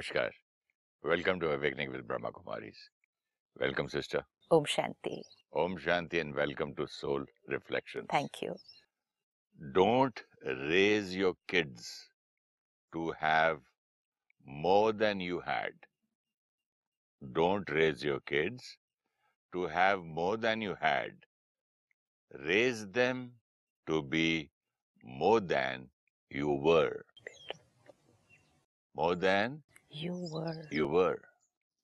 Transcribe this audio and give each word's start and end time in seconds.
Namaskar. 0.00 0.30
Welcome 1.02 1.40
to 1.40 1.52
Awakening 1.52 1.92
with 1.92 2.08
Brahma 2.08 2.30
Kumaris. 2.32 2.76
Welcome, 3.58 3.88
sister. 3.88 4.24
Om 4.50 4.64
Shanti. 4.64 5.20
Om 5.54 5.76
Shanti 5.76 6.20
and 6.20 6.34
welcome 6.34 6.74
to 6.76 6.86
Soul 6.86 7.24
Reflections. 7.48 8.06
Thank 8.10 8.40
you. 8.40 8.54
Don't 9.74 10.18
raise 10.46 11.14
your 11.14 11.34
kids 11.48 12.08
to 12.94 13.12
have 13.18 13.58
more 14.46 14.92
than 14.92 15.20
you 15.20 15.40
had. 15.40 15.72
Don't 17.32 17.68
raise 17.70 18.02
your 18.02 18.20
kids 18.20 18.78
to 19.52 19.66
have 19.66 20.02
more 20.02 20.38
than 20.38 20.62
you 20.62 20.76
had. 20.80 21.12
Raise 22.46 22.86
them 22.86 23.32
to 23.86 24.02
be 24.02 24.50
more 25.04 25.40
than 25.40 25.88
you 26.30 26.48
were. 26.48 27.04
More 28.94 29.14
than 29.14 29.62
You 29.90 30.14
were. 30.32 30.62
you 30.72 30.86
were. 30.88 31.16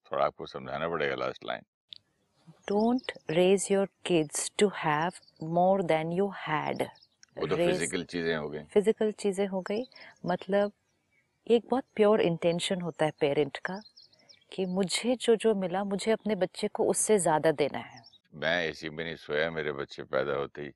थोड़ा 0.06 0.24
आपको 0.24 0.46
समझाना 0.46 0.88
पड़ेगा 0.88 1.15
last 1.15 1.45
line 1.45 1.62
Don't 2.69 3.12
raise 3.29 3.65
your 3.70 3.87
kids 4.05 4.51
to 4.60 4.69
have 4.79 5.19
more 5.56 5.82
than 5.92 6.12
you 6.19 6.29
had. 6.42 6.87
वो 7.38 7.46
तो 7.46 7.56
physical 7.56 8.05
चीज़ें 8.05 8.37
हो 8.37 8.48
गई 8.48 8.62
physical 8.74 9.10
चीज़ें 9.19 9.46
हो 9.46 9.60
गई 9.70 9.84
मतलब 10.27 10.73
एक 11.46 11.66
बहुत 11.70 11.84
प्योर 11.96 12.20
इंटेंशन 12.20 12.80
होता 12.80 13.05
है 13.05 13.12
पेरेंट 13.20 13.59
का 13.65 13.80
कि 14.52 14.65
मुझे 14.66 15.16
जो 15.20 15.37
जो 15.37 15.54
मिला 15.54 15.84
मुझे 15.84 16.10
अपने 16.12 16.34
बच्चे 16.37 16.68
को 16.74 16.84
उससे 16.91 17.18
ज़्यादा 17.18 17.52
देना 17.60 17.79
है 17.79 18.02
मैं 18.45 18.57
एसी 18.68 18.91
में 18.91 19.04
नहीं 19.04 19.16
सोया 19.16 19.51
मेरे 19.51 19.73
बच्चे 19.73 20.02
पैदा 20.15 20.37
होते 20.37 20.62
ही 20.62 20.70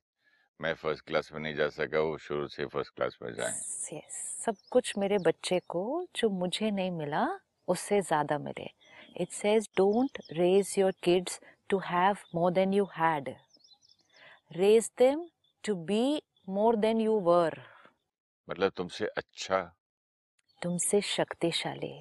मैं 0.61 0.73
फ़र्स्ट 0.75 1.05
क्लास 1.05 1.29
में 1.33 1.39
नहीं 1.39 1.55
जा 1.55 1.67
सका 1.71 1.99
वो 2.01 2.17
शुरू 2.17 2.47
से 2.47 2.65
फ़र्स्ट 2.65 2.95
क्लास 2.95 3.17
में 3.21 3.33
जाए। 3.33 3.53
Yes, 3.91 4.19
सब 4.45 4.55
कुछ 4.71 4.97
मेरे 4.97 5.17
बच्चे 5.17 5.59
को 5.67 5.81
जो 6.15 6.29
मुझे 6.29 6.69
नहीं 6.71 6.91
मिला 6.91 7.25
उससे 7.67 8.01
ज़्यादा 8.01 8.37
मिले। 8.39 8.69
It 9.21 9.31
says 9.31 9.69
don't 9.77 10.17
raise 10.31 10.75
your 10.77 10.93
kids 11.03 11.39
to 11.69 11.79
have 11.85 12.17
more 12.35 12.51
than 12.51 12.73
you 12.73 12.85
had 12.97 13.29
raise 14.51 14.89
them 14.97 15.25
to 15.63 15.75
be 15.85 16.21
more 16.49 16.75
than 16.77 17.01
you 17.01 17.19
were 17.21 17.61
मतलब 18.47 18.71
तुमसे 18.77 19.05
अच्छा। 19.07 19.61
तुमसे 20.61 21.01
शक्तिशाली। 21.01 21.93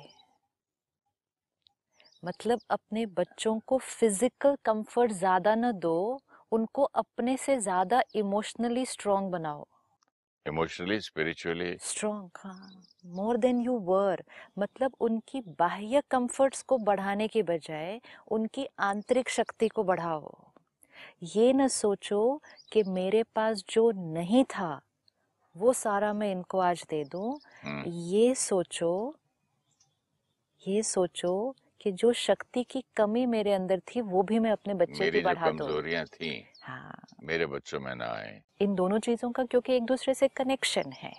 मतलब 2.23 2.61
अपने 2.71 3.05
बच्चों 3.09 3.59
को 3.67 3.79
फ़िज़िकल 3.79 4.56
कंफर्ट 4.65 5.12
ज़्यादा 5.12 5.55
ना 5.55 5.71
दो 5.75 6.21
उनको 6.53 6.83
अपने 6.83 7.37
से 7.37 7.59
ज़्यादा 7.61 8.03
इमोशनली 8.15 8.84
स्ट्रांग 8.87 9.31
बनाओ। 9.31 9.67
Emotionally 10.47 11.01
spiritually. 11.01 11.77
स्ट्रॉन्ग 11.83 12.39
हाँ 12.45 12.83
मोर 13.06 13.37
देन 13.37 13.61
यू 13.61 13.79
वर। 13.81 14.23
मतलब 14.59 14.95
उनकी 15.01 15.41
बाह्य 15.59 16.03
कंफर्ट्स 16.11 16.62
को 16.62 16.78
बढ़ाने 16.78 17.28
के 17.28 17.43
बजाय 17.43 18.01
उनकी 18.28 18.67
आंतरिक 18.81 19.28
शक्ति 19.31 19.69
को 19.69 19.84
बढ़ाओ। 19.84 20.34
ये 21.27 21.53
न 21.53 21.69
सोचो 21.69 22.41
कि 22.73 22.83
मेरे 22.84 23.23
पास 23.34 23.65
जो 23.71 23.91
नहीं 23.97 24.45
था 24.51 24.81
वो 25.56 25.73
सारा 25.73 26.12
मैं 26.12 26.31
इनको 26.33 26.59
आज 26.61 26.84
दे 26.91 27.03
दूँ। 27.05 27.39
ये 27.87 28.34
सोचो 28.34 28.93
ये 30.62 30.83
सोचो 30.83 31.33
कि 31.81 31.92
जो 31.92 32.12
शक्ति 32.12 32.62
की 32.70 32.83
कमी 32.97 33.25
मेरे 33.27 33.53
अंदर 33.53 33.81
थी 33.89 34.00
वो 34.00 34.23
भी 34.23 34.39
मैं 34.39 34.50
अपने 34.50 34.75
बच्चे 34.75 34.98
मेरी 35.00 35.19
की 35.19 35.25
बढ़ा 35.25 35.47
कमजोरियाँ 35.47 36.05
थी 36.06 36.33
हाँ। 36.62 37.06
मेरे 37.25 37.47
बच्चों 37.47 37.81
में 37.81 37.95
ना 37.95 38.06
आए। 38.06 38.41
इन 38.61 38.75
दोनों 38.75 38.98
चीज़ों 38.98 39.31
का 39.31 39.45
क्योंकि 39.45 39.77
एक 39.77 39.84
दूसरे 39.84 40.14
से 40.14 40.28
कनेक्शन 40.28 40.92
है। 40.92 41.12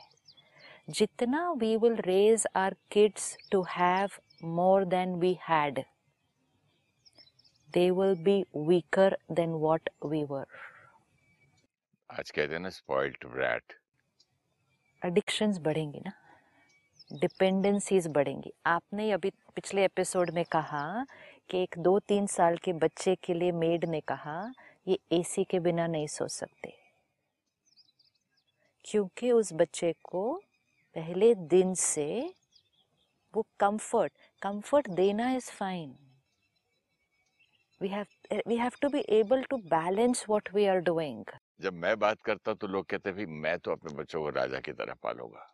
जितना 0.89 1.51
we 1.51 1.75
will 1.77 1.95
raise 2.05 2.45
our 2.55 2.75
kids 2.91 3.35
to 3.51 3.61
have 3.69 4.09
more 4.43 4.85
than 4.85 5.15
we 5.15 5.37
had 5.49 5.79
they 7.69 7.89
will 7.91 8.15
be 8.23 8.41
weaker 8.57 9.17
than 9.31 9.53
what 9.55 9.89
we 10.05 10.23
were 10.23 10.45
आज 12.09 12.31
कहते 12.31 12.53
हैं 12.53 12.61
ना 12.61 12.69
स्पॉइल्ड 12.69 13.25
ब्रैट 13.27 13.73
एडिक्शंस 15.01 15.57
बढ़ेंगी 15.59 15.99
ना। 15.99 16.11
डिपेंडेंसीज 17.13 18.07
बढ़ेंगी। 18.07 18.51
आपने 18.65 19.11
अभी 19.11 19.29
पिछले 19.55 19.85
एपिसोड 19.85 20.29
में 20.29 20.43
कहा 20.51 21.05
कि 21.49 21.61
एक 21.63 21.77
दो 21.77 21.97
तीन 21.99 22.27
साल 22.27 22.57
के 22.57 22.73
बच्चे 22.73 23.15
के 23.15 23.33
लिए 23.33 23.51
मेड 23.51 23.85
ने 23.85 23.99
कहा, 24.01 24.51
ये 24.87 24.99
एसी 25.11 25.43
के 25.43 25.59
बिना 25.59 25.87
नहीं 25.87 26.07
सो 26.07 26.27
सकते। 26.27 26.73
क्योंकि 28.85 29.31
उस 29.31 29.53
बच्चे 29.53 29.93
को 30.03 30.41
पहले 30.95 31.33
दिन 31.35 31.73
से 31.73 32.33
वो 33.33 33.45
कंफर्ट 33.59 34.13
कंफर्ट 34.41 34.89
देना 34.89 35.31
is 35.31 35.51
fine 35.51 35.95
we 37.81 37.87
have 37.87 38.39
we 38.47 38.57
have 38.57 38.71
to 38.81 38.89
be 38.89 39.05
able 39.09 39.43
to 39.43 39.57
balance 39.57 40.25
what 40.29 40.53
we 40.53 40.65
are 40.65 40.79
doing 40.79 41.25
जब 41.61 41.73
मैं 41.73 41.97
बात 41.99 42.21
करता 42.21 42.53
तो 42.53 42.67
लोग 42.67 42.85
कहते 42.85 43.11
भाई, 43.11 43.25
मैं 43.25 43.57
तो 43.59 43.71
अपने 43.71 43.95
बच्चों 43.95 44.21
को 44.21 44.29
राजा 44.29 44.59
की 44.59 44.71
तरह 44.71 44.93
पालूँगा। 45.03 45.47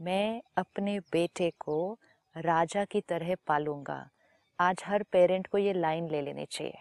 मैं 0.00 0.42
अपने 0.56 1.00
बेटे 1.00 1.52
को 1.58 1.98
राजा 2.36 2.84
की 2.84 3.00
तरह 3.00 3.34
पालूँगा। 3.46 4.10
आज 4.60 4.82
हर 4.86 5.02
पेरेंट 5.02 5.46
को 5.46 5.58
ये 5.58 5.72
लाइन 5.72 6.10
ले 6.10 6.22
लेनी 6.22 6.46
चाहिए। 6.46 6.74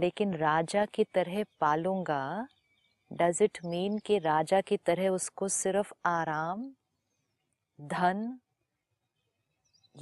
लेकिन 0.00 0.34
राजा 0.34 0.84
की 0.84 1.04
तरह 1.04 1.44
पालूँगा 1.60 2.48
डज 3.12 3.38
इट 3.42 3.58
मीन 3.64 3.98
कि 3.98 4.18
राजा 4.18 4.60
की 4.60 4.76
तरह 4.76 5.08
उसको 5.08 5.48
सिर्फ़ 5.48 5.92
आराम, 6.06 6.74
धन, 7.80 8.38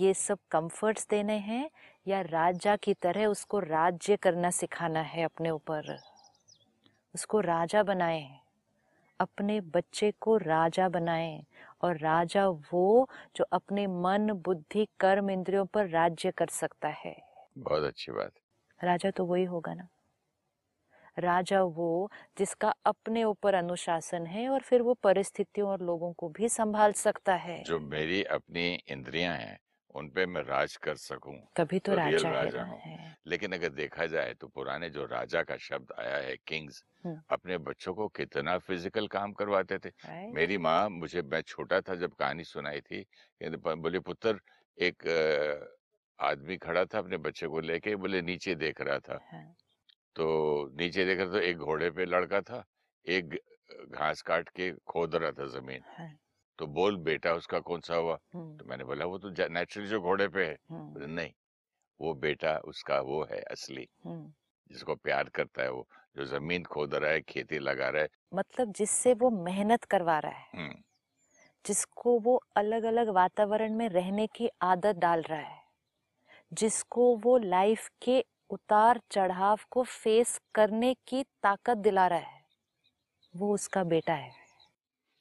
ये 0.01 0.15
सब 0.15 0.39
कंफर्ट्स 0.51 1.07
देने 1.11 1.37
हैं, 1.39 1.71
या 2.09 2.21
राजा 2.21 2.77
की 2.77 2.95
तरह 2.95 3.27
उसको 3.27 3.59
राज्य 3.59 4.17
करना 4.17 4.51
सिखाना 4.51 5.01
है 5.01 5.23
अपने 5.23 5.51
ऊपर? 5.51 5.99
उसको 7.15 7.41
राजा 7.41 7.83
बनाएँ 7.83 8.41
अपने 9.21 9.61
बच्चे 9.61 10.11
को 10.21 10.37
राजा 10.37 10.89
बनाएँ 10.89 11.45
और 11.83 11.99
राजा 11.99 12.49
वो 12.49 13.09
जो 13.37 13.45
अपने 13.53 13.87
मन 13.87 14.33
बुद्धि 14.45 14.87
कर्म 15.01 15.31
इंद्रियों 15.31 15.65
पर 15.67 15.89
राज्य 15.89 16.31
कर 16.31 16.47
सकता 16.47 16.89
है। 16.89 17.17
बहुत 17.59 17.83
अच्छी 17.83 18.13
बात। 18.13 18.33
राजा 18.81 19.11
तो 19.11 19.25
वही 19.25 19.45
होगा 19.45 19.75
ना। 19.75 19.89
राजा 21.17 21.63
वो 21.63 22.11
जिसका 22.39 22.73
अपने 22.87 23.25
ऊपर 23.25 23.55
अनुशासन 23.55 24.27
है 24.27 24.49
और 24.49 24.61
फिर 24.61 24.83
वो 24.83 24.95
परिस्थितियों 24.95 25.69
और 25.69 25.83
लोगों 25.83 26.13
को 26.13 26.29
भी 26.29 26.49
संभाल 26.49 26.93
सकता 26.93 27.35
है। 27.35 27.59
जो 27.61 27.79
मेरी 27.81 28.23
अपनी 28.31 28.67
इंद्रियाँ 28.89 29.35
हैं 29.37 29.59
उन 29.95 30.09
पे 30.11 30.27
मैं 30.27 30.43
राज 30.43 30.77
कर 30.77 30.97
सकूँ 30.97 31.37
तभी 31.57 31.79
तो 31.79 31.93
तो 31.93 31.99
रियल 31.99 32.25
राजा 32.25 32.29
है 32.29 32.35
राजा 32.35 32.63
है। 32.85 33.08
लेकिन 33.29 33.53
अगर 33.53 33.69
देखा 33.73 34.07
जाए 34.09 34.35
तो 34.35 34.49
पुराने 34.49 34.91
जो 34.91 35.05
राजा 35.07 35.43
का 35.45 35.57
शब्द 35.61 35.93
आया 35.99 36.17
है 36.19 36.37
किंग्स। 36.47 36.83
अपने 37.31 37.57
बच्चों 37.61 37.95
को 37.95 38.07
कितना 38.11 38.57
फ़िज़िकल 38.61 39.07
काम 39.09 39.33
करवाते 39.35 39.79
थे। 39.79 39.91
मेरी 40.33 40.59
माँ 40.59 40.89
मुझे 40.91 41.23
मैं 41.25 41.41
छोटा 41.45 41.81
था 41.81 41.95
जब 41.97 42.15
कहानी 42.15 42.45
सुनाई 42.47 42.81
थी 42.83 43.05
बोले 43.77 44.01
पुत्र 44.01 44.39
एक 44.79 45.03
आदमी 46.19 46.57
खड़ा 46.59 46.85
था 46.85 46.99
अपने 46.99 47.17
बच्चे 47.19 47.47
को 47.49 47.61
लेके 47.63 47.95
बोले 47.97 48.23
नीचे 48.23 48.55
देख 48.57 48.81
रहा 48.81 48.99
था। 49.01 49.21
हाँ, 49.23 49.55
तो 50.17 50.71
नीचे 50.79 51.05
देख 51.05 51.19
रहा 51.19 51.33
था 51.35 51.41
एक 51.43 51.59
घोड़े 51.59 51.91
पे 51.91 52.05
लड़का 52.07 52.41
था 52.43 52.65
एक 53.07 53.35
घास 53.91 54.23
काट 54.23 54.49
के 54.51 54.71
खोद 54.87 55.15
रहा 55.17 55.31
था 55.33 55.47
ज़मीन। 55.51 55.85
हाँ, 55.89 56.09
तो 56.59 56.67
बोल 56.69 56.97
बेटा 57.05 57.35
उसका 57.35 57.61
कौन 57.63 57.81
सा 57.83 57.95
हुआ? 57.97 58.17
तो 58.59 58.65
मैंने 58.65 58.85
बोला 58.85 59.05
वो 59.07 59.19
तो 59.19 59.31
नेचुरली 59.51 59.89
जो 59.89 60.01
घोड़े 60.03 60.29
पे 60.29 60.47
है। 60.47 60.57
नहीं। 60.99 61.33
वो 62.01 62.15
बेटा 62.15 62.57
उसका 62.65 63.01
वो 63.01 63.23
है 63.33 63.41
असली। 63.43 63.87
जिसको 64.71 64.95
प्यार 64.95 65.29
करता 65.29 65.63
है 65.63 65.71
वो 65.71 65.87
जो 66.17 66.25
ज़मीन 66.25 66.65
खोद 66.65 66.95
रहा 66.95 67.11
है 67.11 67.21
खेती 67.21 67.59
लगा 67.59 67.89
रहा 67.89 68.03
है। 68.03 68.09
मतलब 68.35 68.73
जिससे 68.73 69.15
वो 69.15 69.31
मेहनत 69.31 69.85
करवा 69.85 70.19
रहा 70.19 70.33
है। 70.33 70.75
जिसको 71.65 72.19
वो 72.19 72.41
अलग 72.57 72.83
अलग 72.83 73.09
वातावरण 73.09 73.75
में 73.75 73.89
रहने 73.89 74.27
की 74.27 74.49
आदत 74.63 74.97
डाल 74.97 75.23
रहा 75.23 75.39
है। 75.39 75.63
जिसको 76.53 77.15
वो 77.17 77.37
लाइफ 77.39 77.89
के 78.03 78.25
उतार 78.51 79.01
चढ़ाव 79.11 79.59
को 79.71 79.83
फेस 79.83 80.41
करने 80.55 80.95
की 81.09 81.23
ताकत 81.43 81.77
दिला 81.77 82.07
रहा 82.07 82.19
है 82.19 82.43
वो 83.35 83.53
उसका 83.55 83.85
बेटा 83.85 84.15
है। 84.15 84.33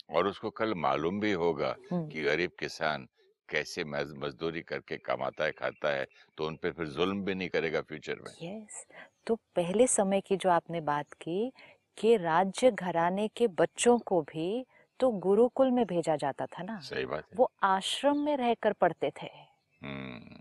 और 0.10 0.28
उसको 0.28 0.50
कल 0.50 0.74
मालूम 0.74 1.20
भी 1.20 1.32
होगा 1.32 1.76
कि 1.94 2.22
गरीब 2.24 2.52
किसान 2.60 3.08
कैसे 3.50 3.84
मजदूरी 3.84 4.62
करके 4.62 4.98
कमाता 4.98 5.44
है 5.44 5.52
खाता 5.52 5.90
है 5.90 6.06
तो 6.38 6.48
उन 6.48 6.56
पे 6.56 6.72
फिर 6.72 6.88
जुल्म 6.88 7.24
भी 7.24 7.36
नहीं 7.36 7.50
करेगा 7.50 7.82
फ्यूचर 7.82 8.20
में। 8.20 8.32
यस 8.44 8.86
तो 9.28 9.36
पहले 9.56 9.88
समय 9.88 10.22
की 10.22 10.38
जो 10.38 10.50
आपने 10.50 10.82
बात 10.82 11.14
की 11.14 11.52
कि 11.98 12.16
राज्य 12.18 12.72
घराने 12.72 13.28
के 13.28 13.48
बच्चों 13.48 13.98
को 14.00 14.22
भी 14.22 14.66
तो 15.00 15.10
गुरुकुल 15.12 15.72
में 15.72 15.86
भेजा 15.86 16.16
जाता 16.16 16.46
था 16.46 16.64
ना 16.64 16.80
सही 16.80 17.06
बात 17.06 17.24
है। 17.24 17.38
वो 17.38 17.52
आश्रम 17.64 18.18
में 18.18 18.36
रहकर 18.38 18.74
पढ़ते 18.74 19.12
थे। 19.22 19.30
हम्म, 19.82 20.40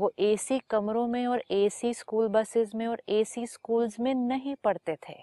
वो 0.00 0.12
एसी 0.18 0.58
कमरों 0.70 1.06
में 1.06 1.26
और 1.26 1.42
एसी 1.50 1.94
स्कूल 1.94 2.28
बसेस 2.28 2.74
में 2.74 2.86
और 2.86 3.02
एसी 3.08 3.46
स्कूल्स 3.46 4.00
में 4.00 4.14
नहीं 4.14 4.54
पढ़ते 4.64 4.96
थे। 5.08 5.14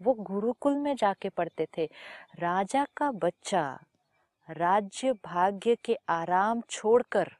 वो 0.00 0.14
गुरुकुल 0.14 0.76
में 0.76 0.94
जाके 0.96 1.28
पढ़ते 1.28 1.66
थे। 1.78 1.84
राजा 2.38 2.86
का 2.96 3.10
बच्चा 3.10 3.62
राज्य 4.48 5.12
भाग्य 5.12 5.76
के 5.84 5.96
आराम 6.08 6.60
छोड़कर 6.70 7.30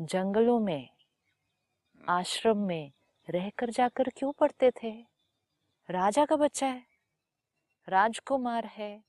जंगलों 0.00 0.58
में, 0.60 0.88
आश्रम 2.08 2.58
में 2.58 2.92
रहकर 3.28 3.70
जाकर 3.70 4.08
क्यों 4.08 4.32
पढ़ते 4.32 4.70
थे? 4.70 4.90
राजा 5.90 6.24
का 6.24 6.36
बच्चा 6.36 6.66
है, 6.66 6.82
राजकुमार 7.88 8.64
है, 8.66 9.02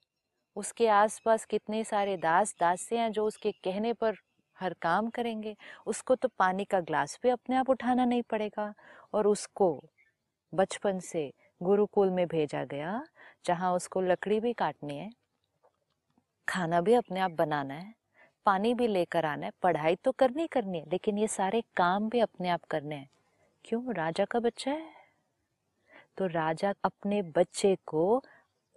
उसके 0.56 0.88
आसपास 0.88 1.45
कितने 1.45 1.83
सारे 1.83 2.18
दास 2.18 2.56
दासियाँ 2.60 3.10
जो 3.10 3.25
उसके 3.25 3.51
कहने 3.51 3.94
पर 3.94 4.16
हर 4.57 4.74
काम 4.74 5.10
करेंगे, 5.10 5.56
उसको 5.86 6.16
तो 6.16 6.27
पानी 6.39 6.66
का 6.66 6.80
ग्लास 6.80 7.19
भी 7.24 7.30
अपने 7.30 7.56
आप 7.56 7.69
उठाना 7.69 8.06
नहीं 8.06 8.22
पड़ेगा 8.22 8.74
और 9.13 9.27
उसको 9.27 9.69
बचपन 10.54 11.00
से 11.00 11.31
गुरुकुल 11.62 12.10
में 12.10 12.27
भेजा 12.27 12.63
गया, 12.63 13.01
जहाँ 13.45 13.74
उसको 13.74 14.01
लकड़ी 14.01 14.39
भी 14.39 14.54
काटनी 14.54 14.98
है। 14.98 15.25
खाना 16.50 16.81
भी 16.81 16.94
अपने 16.94 17.19
आप 17.19 17.31
बनाना 17.31 17.74
है 17.74 17.95
पानी 18.45 18.74
भी 18.74 18.88
लेकर 18.88 19.25
आना 19.25 19.45
है 19.45 19.51
पढ़ाई 19.63 19.95
तो 19.95 20.12
करनी 20.12 20.47
करनी 20.47 20.80
है 20.80 20.86
लेकिन 20.92 21.18
ये 21.18 21.27
सारे 21.27 21.63
काम 21.77 22.09
भी 22.09 22.19
अपने 22.19 22.50
आप 22.50 22.63
करने 22.63 22.95
हैं। 22.95 23.09
क्यों? 23.65 23.94
राजा 23.94 24.25
का 24.25 24.39
बच्चा 24.39 24.71
है। 24.71 24.94
तो 26.18 26.27
राजा 26.27 26.74
अपने 26.83 27.21
बच्चे 27.21 27.77
को 27.86 28.24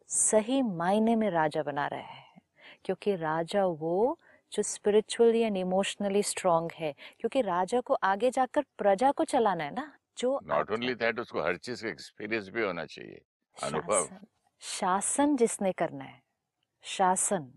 सही 0.07 0.63
मायने 0.63 1.17
में 1.17 1.31
राजा 1.31 1.63
बना 1.63 1.87
रहा 1.87 2.01
है 2.01 2.25
क्योंकि 2.85 3.17
राजा 3.17 3.67
वो 3.67 4.19
जो 4.53 4.63
स्पिरिचुअली 4.63 5.41
एंड 5.41 5.57
इमोशनली 5.57 6.23
स्ट्रांग 6.23 6.71
है 6.75 6.93
क्योंकि 6.93 7.41
राजा 7.41 7.81
को 7.81 7.95
आगे 7.95 8.31
जाकर 8.31 8.63
प्रजा 8.79 9.11
को 9.11 9.25
चलाना 9.25 9.65
है 9.65 9.75
ना 9.75 9.93
जो 10.19 10.41
नॉट 10.45 10.71
ओनली 10.71 10.95
दैट 10.95 11.19
उसको 11.19 11.43
हर 11.43 11.57
चीज़ 11.57 11.83
का 11.83 11.89
एक्सपीरियंस 11.89 12.49
भी 12.49 12.63
होना 12.63 12.85
चाहिए। 12.85 13.21
अनुभव। 13.63 14.05
शासन 14.05 14.27
शासन 14.61 15.37
जिसने 15.37 15.73
करना 15.73 16.05
है। 16.05 16.28
शासन। 16.85 17.53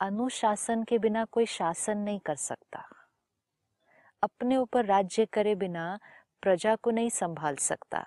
अनुशासन 0.00 0.82
के 0.84 0.98
बिना 0.98 1.24
कोई 1.24 1.46
शासन 1.46 1.98
नहीं 1.98 2.18
कर 2.18 2.36
सकता। 2.36 2.84
अपने 4.22 4.56
ऊपर 4.56 4.84
राज्य 4.84 5.26
करे 5.26 5.54
बिना 5.54 5.98
प्रजा 6.42 6.76
को 6.76 6.90
नहीं 6.90 7.10
संभाल 7.10 7.56
सकता। 7.56 8.04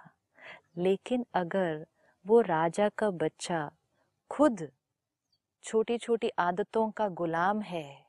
लेकिन 0.78 1.26
अगर 1.34 1.86
वो 2.26 2.42
राजा 2.42 2.90
का 2.90 3.10
बच्चा 3.10 3.72
खुद 4.30 4.72
छोटी 5.64 5.98
छोटी 5.98 6.30
आदतों 6.40 6.90
का 6.92 7.08
गुलाम 7.08 7.62
है 7.62 8.06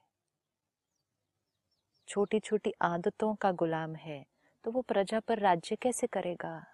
छोटी 2.09 2.41
छोटी 2.41 2.73
आदतों 2.83 3.35
का 3.35 3.53
गुलाम 3.53 3.95
है 3.95 4.25
तो 4.65 4.71
वो 4.71 4.83
प्रजा 4.83 5.21
पर 5.21 5.39
राज्य 5.39 5.77
कैसे 5.77 6.07
करेगा? 6.07 6.65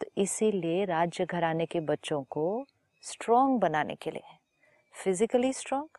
तो 0.00 0.06
इसीलिए 0.16 0.84
राज्य 0.84 1.26
घराने 1.26 1.66
के 1.66 1.80
बच्चों 1.80 2.22
को 2.22 2.66
स्ट्रॉन्ग 3.02 3.60
बनाने 3.60 3.94
के 3.94 4.10
लिए। 4.10 4.41
Physically 4.94 5.52
strong 5.52 5.98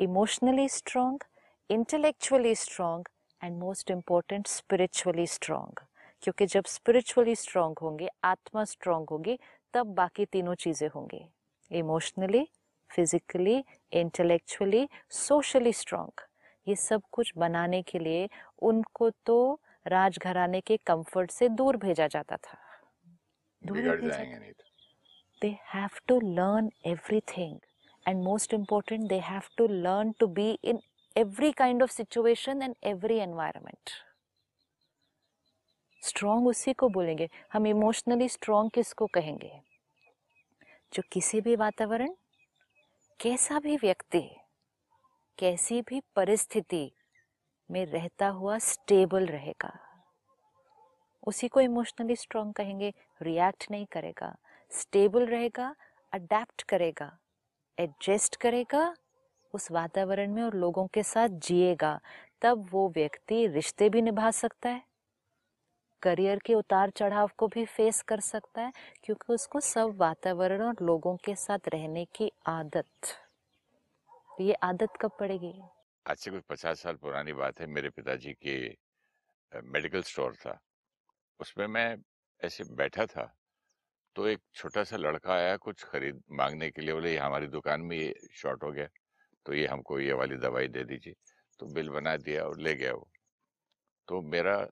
emotionally 0.00 0.68
strong 0.68 1.24
intellectually 1.70 2.54
strong 2.54 3.08
and 3.42 3.58
most 3.58 3.90
important 3.90 4.46
spiritually 4.46 5.26
strong 5.26 5.80
क्योंकि 6.22 6.46
जब 6.46 6.64
स्पिरिचुअली 6.66 7.34
स्ट्रॉन्ग 7.36 7.78
होंगे 7.82 8.08
आत्मा 8.24 8.64
स्ट्रॉन्ग 8.64 9.10
होगी 9.10 9.38
तब 9.74 9.94
बाकी 9.94 10.24
तीनों 10.24 10.54
चीज़ें 10.54 10.88
होंगी। 10.94 11.24
Emotionally 11.70 12.46
physically 12.90 13.64
intellectually 13.92 14.88
socially 15.10 15.72
strong 15.72 16.20
ये 16.66 16.74
सब 16.76 17.02
कुछ 17.12 17.32
बनाने 17.36 17.82
के 17.82 17.98
लिए 17.98 18.28
उनको 18.62 19.10
तो 19.26 19.38
राजघराने 19.86 20.60
के 20.60 20.76
कंफर्ट 20.86 21.30
से 21.30 21.48
दूर 21.48 21.76
भेजा 21.76 22.06
जाता 22.06 22.36
था। 22.36 22.58
दूर 23.62 23.96
भेजा 23.96 24.24
they 25.42 25.56
have 25.70 25.96
to 26.08 26.16
learn 26.36 26.68
everything 26.86 27.54
and 28.08 28.28
most 28.28 28.54
important, 28.54 29.02
they 29.08 29.22
have 29.22 29.48
to 29.60 29.68
learn 29.68 30.12
to 30.22 30.34
be 30.38 30.58
in 30.64 30.78
every 31.18 31.54
kind 31.54 31.82
of 31.82 31.90
situation 31.90 32.54
and 32.54 32.74
every 32.86 33.28
environment. 33.28 33.90
Strong 36.02 36.46
उसी 36.46 36.72
को 36.72 36.88
बोलेंगे। 36.88 37.28
हम 37.52 37.66
इमोशनली 37.66 38.28
स्ट्रॉन्ग 38.28 38.70
किसको 38.70 39.06
कहेंगे? 39.06 39.60
जो 40.94 41.02
किसी 41.12 41.40
भी 41.40 41.56
वातावरण, 41.56 42.14
कैसा 43.20 43.60
भी 43.60 43.76
व्यक्ति, 43.76 44.36
कैसी 45.38 45.82
भी 45.82 46.02
परिस्थिति 46.16 46.92
में 47.70 47.86
रहता 47.86 48.28
हुआ 48.28 48.58
स्टेबल 48.58 49.26
रहेगा। 49.26 49.78
उसी 51.26 51.48
को 51.48 51.60
इमोशनली 51.60 52.16
स्ट्रॉन्ग 52.16 52.54
कहेंगे। 52.54 52.94
रिएक्ट 53.22 53.70
नहीं 53.70 53.86
करेगा। 53.86 54.36
स्टेबल 54.70 55.26
रहेगा 55.26 55.76
अडेप्ट 56.12 56.62
करेगा। 56.62 57.18
एडजस्ट 57.78 58.36
करेगा 58.36 58.94
उस 59.54 59.70
वातावरण 59.70 60.32
में 60.32 60.42
और 60.42 60.54
लोगों 60.54 60.86
के 60.86 61.02
साथ 61.02 61.28
जिएगा, 61.28 62.00
तब 62.42 62.68
वो 62.70 62.88
व्यक्ति 62.88 63.46
रिश्ते 63.46 63.88
भी 63.88 64.02
निभा 64.02 64.30
सकता 64.30 64.68
है। 64.68 64.82
करियर 66.02 66.38
के 66.38 66.54
उतार 66.54 66.90
चढ़ाव 66.90 67.30
को 67.38 67.46
भी 67.48 67.64
फेस 67.64 68.02
कर 68.02 68.20
सकता 68.20 68.62
है, 68.62 68.72
क्योंकि 69.04 69.32
उसको 69.32 69.60
सब 69.60 69.96
वातावरण 69.96 70.62
और 70.62 70.76
लोगों 70.82 71.16
के 71.16 71.34
साथ 71.34 71.68
रहने 71.68 72.04
की 72.04 72.30
आदत। 72.46 73.14
ये 74.40 74.52
आदत 74.52 74.96
कब 75.00 75.16
पड़ेगी? 75.20 75.52
आज 76.06 76.16
से 76.16 76.30
कुछ 76.30 76.42
पचास 76.42 76.82
साल 76.82 76.94
पुरानी 76.94 77.32
बात 77.32 77.60
है, 77.60 77.66
मेरे 77.66 77.90
पिताजी 77.90 78.32
के 78.32 78.56
मेडिकल 79.52 80.02
स्टोर 80.02 80.34
था। 80.36 80.58
उसमें 81.40 81.66
मैं 81.66 81.96
ऐसे 82.40 82.64
बैठा 82.74 83.06
था 83.06 83.32
तो 84.16 84.26
एक 84.26 84.40
छोटा 84.54 84.84
सा 84.84 84.96
लड़का 84.96 85.34
आया 85.34 85.56
कुछ 85.56 85.84
खरीद 85.84 86.22
मांगने 86.30 86.70
के 86.70 86.82
लिए 86.82 86.94
बोले 86.94 87.12
"ये 87.12 87.18
हमारी 87.18 87.46
दुकान 87.46 87.80
में 87.80 87.96
ये 87.96 88.14
शॉर्ट 88.32 88.62
हो 88.62 88.72
गया 88.72 88.88
तो 89.46 89.54
ये 89.54 89.66
हमको 89.66 90.00
ये 90.00 90.12
वाली 90.12 90.36
दवाई 90.36 90.68
दे 90.68 90.84
दीजिए। 90.84 91.14
तो 91.58 91.66
बिल 91.66 91.90
बना 91.90 92.16
दिया 92.16 92.44
और 92.44 92.60
ले 92.60 92.74
गया 92.74 92.92
वो। 92.92 93.08
तो 94.08 94.22
मेरा 94.22 94.66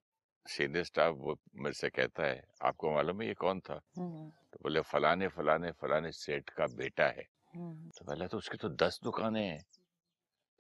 सीनियर 0.46 0.84
स्टाफ 0.84 1.14
वो 1.14 1.36
मेरे 1.54 1.72
से 1.72 1.88
कहता 1.88 2.24
है 2.24 2.44
आपको 2.62 2.94
मालूम 2.94 3.22
है 3.22 3.28
ये 3.28 3.34
कौन 3.34 3.60
था? 3.60 3.80
तो 4.52 4.58
बोले 4.62 4.80
फलाने 4.80 5.28
फलाने 5.28 5.72
फलाने 5.72 6.12
सेठ 6.12 6.50
का 6.50 6.66
बेटा 6.66 7.06
है। 7.06 7.22
तो 7.88 8.04
पहले 8.04 8.28
तो 8.28 8.38
उसकी 8.38 8.56
तो 8.56 8.68
दस 8.68 9.00
दुकानें 9.04 9.46
हैं। 9.48 9.62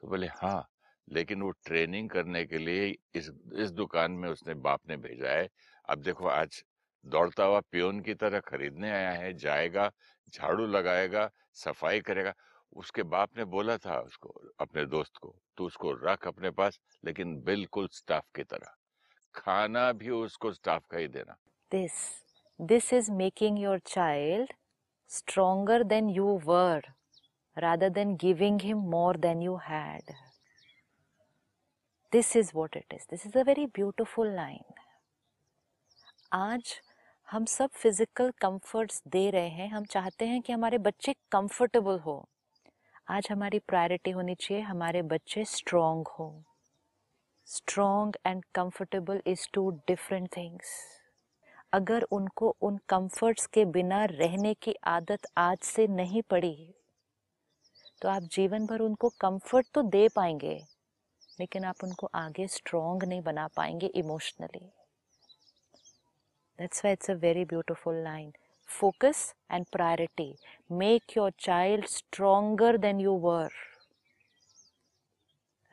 तो 0.00 0.08
बोले 0.08 0.26
हाँ 0.26 0.68
लेकिन 1.12 1.42
वो 1.42 1.50
ट्रेनिंग 1.50 2.10
करने 2.10 2.44
के 2.46 2.58
लिए 2.58 2.86
इस 3.14 3.30
इस 3.54 3.70
दुकान 3.70 4.12
में 4.12 4.28
उसने 4.30 4.54
बाप 4.54 4.80
ने 4.88 4.96
भेजा 4.96 5.30
है। 5.30 5.48
अब 5.88 5.98
देखो 6.02 6.26
आज 6.28 6.64
दौड़ता 7.06 7.44
हुआ 7.44 7.60
प्योन 7.70 8.00
की 8.00 8.14
तरह 8.14 8.40
खरीदने 8.40 8.90
आया 8.90 9.10
है, 9.12 9.32
जाएगा, 9.34 9.90
झाड़ू 10.32 10.66
लगाएगा, 10.66 11.28
सफ़ाई 11.54 12.00
करेगा। 12.00 12.32
उसके 12.72 13.02
बाप 13.04 13.36
ने 13.36 13.44
बोला 13.44 13.76
था 13.76 13.98
उसको, 14.00 14.28
अपने 14.60 14.84
दोस्त 14.86 15.16
को 15.16 15.34
तो 15.56 15.64
उसको 15.66 15.92
रख 16.04 16.26
अपने 16.26 16.50
पास, 16.50 16.78
लेकिन 17.04 17.40
बिल्कुल 17.42 17.88
स्टाफ 17.92 18.24
की 18.34 18.44
तरह। 18.44 18.74
खाना 19.34 19.90
भी 19.92 20.10
उसको 20.10 20.52
स्टाफ 20.52 20.84
का 20.90 20.98
ही 20.98 21.08
देना। 21.08 21.36
This 21.72 21.92
this 22.60 22.92
is 22.92 23.10
making 23.12 23.58
your 23.58 23.78
child 23.86 24.52
stronger 25.10 25.82
than 25.84 26.08
you 26.10 26.38
were 26.44 26.92
rather 27.56 27.88
than 27.90 28.14
giving 28.16 28.60
him 28.60 28.78
more 28.90 29.16
than 29.16 29.42
you 29.42 29.56
had 29.64 30.12
this 32.12 32.36
is 32.36 32.50
what 32.54 32.76
it 32.76 32.94
is 32.94 33.06
this 33.10 33.26
is 33.26 33.38
a 33.38 33.42
very 33.42 33.66
beautiful 33.74 34.34
line 34.36 34.80
आज 36.32 36.80
हम 37.32 37.44
सब 37.44 37.70
फ़िज़िकल 37.72 38.30
कंफर्ट्स 38.40 39.02
दे 39.08 39.30
रहे 39.30 39.48
हैं। 39.48 39.68
हम 39.68 39.84
चाहते 39.84 40.24
हैं 40.24 40.40
कि 40.42 40.52
हमारे 40.52 40.78
बच्चे 40.78 41.12
कंफर्टेबल 41.32 41.98
हो। 41.98 42.16
आज 43.08 43.28
हमारी 43.30 43.58
प्रायोरिटी 43.58 44.10
होनी 44.10 44.34
चाहिए 44.34 44.62
हमारे 44.62 45.02
बच्चे 45.02 45.44
स्ट्रॉन्ग 45.44 46.08
हो। 46.08 46.26
Strong 47.48 48.16
and 48.26 48.44
comfortable 48.54 49.22
is 49.26 49.46
two 49.54 49.70
different 49.88 50.28
things 50.36 50.74
अगर 51.72 52.02
उनको 52.12 52.54
उन 52.62 52.76
कंफर्ट्स 52.88 53.46
के 53.46 53.64
बिना 53.70 54.04
रहने 54.04 54.54
की 54.54 54.74
आदत 54.86 55.26
आज 55.38 55.58
से 55.64 55.86
नहीं 55.92 56.22
पड़ी 56.30 56.54
तो 58.02 58.08
आप 58.08 58.28
जीवन 58.32 58.66
भर 58.66 58.80
उनको 58.80 59.08
कंफर्ट 59.20 59.72
तो 59.74 59.82
दे 59.82 60.06
पाएँगे, 60.16 60.54
लेकिन 61.40 61.64
आप 61.64 61.84
उनको 61.84 62.10
आगे 62.16 62.46
स्ट्रॉन्ग 62.50 63.04
नहीं 63.04 63.22
बना 63.22 63.48
पाएँगे 63.56 63.86
emotionally 63.86 64.68
That's 66.58 66.82
why 66.82 66.90
it's 66.90 67.08
a 67.08 67.14
very 67.14 67.44
beautiful 67.44 67.92
line. 67.94 68.32
Focus 68.68 69.34
and 69.50 69.70
priority. 69.70 70.36
Make 70.70 71.14
your 71.14 71.30
child 71.32 71.88
stronger 71.88 72.78
than 72.78 73.00
you 73.00 73.12
were 73.14 73.50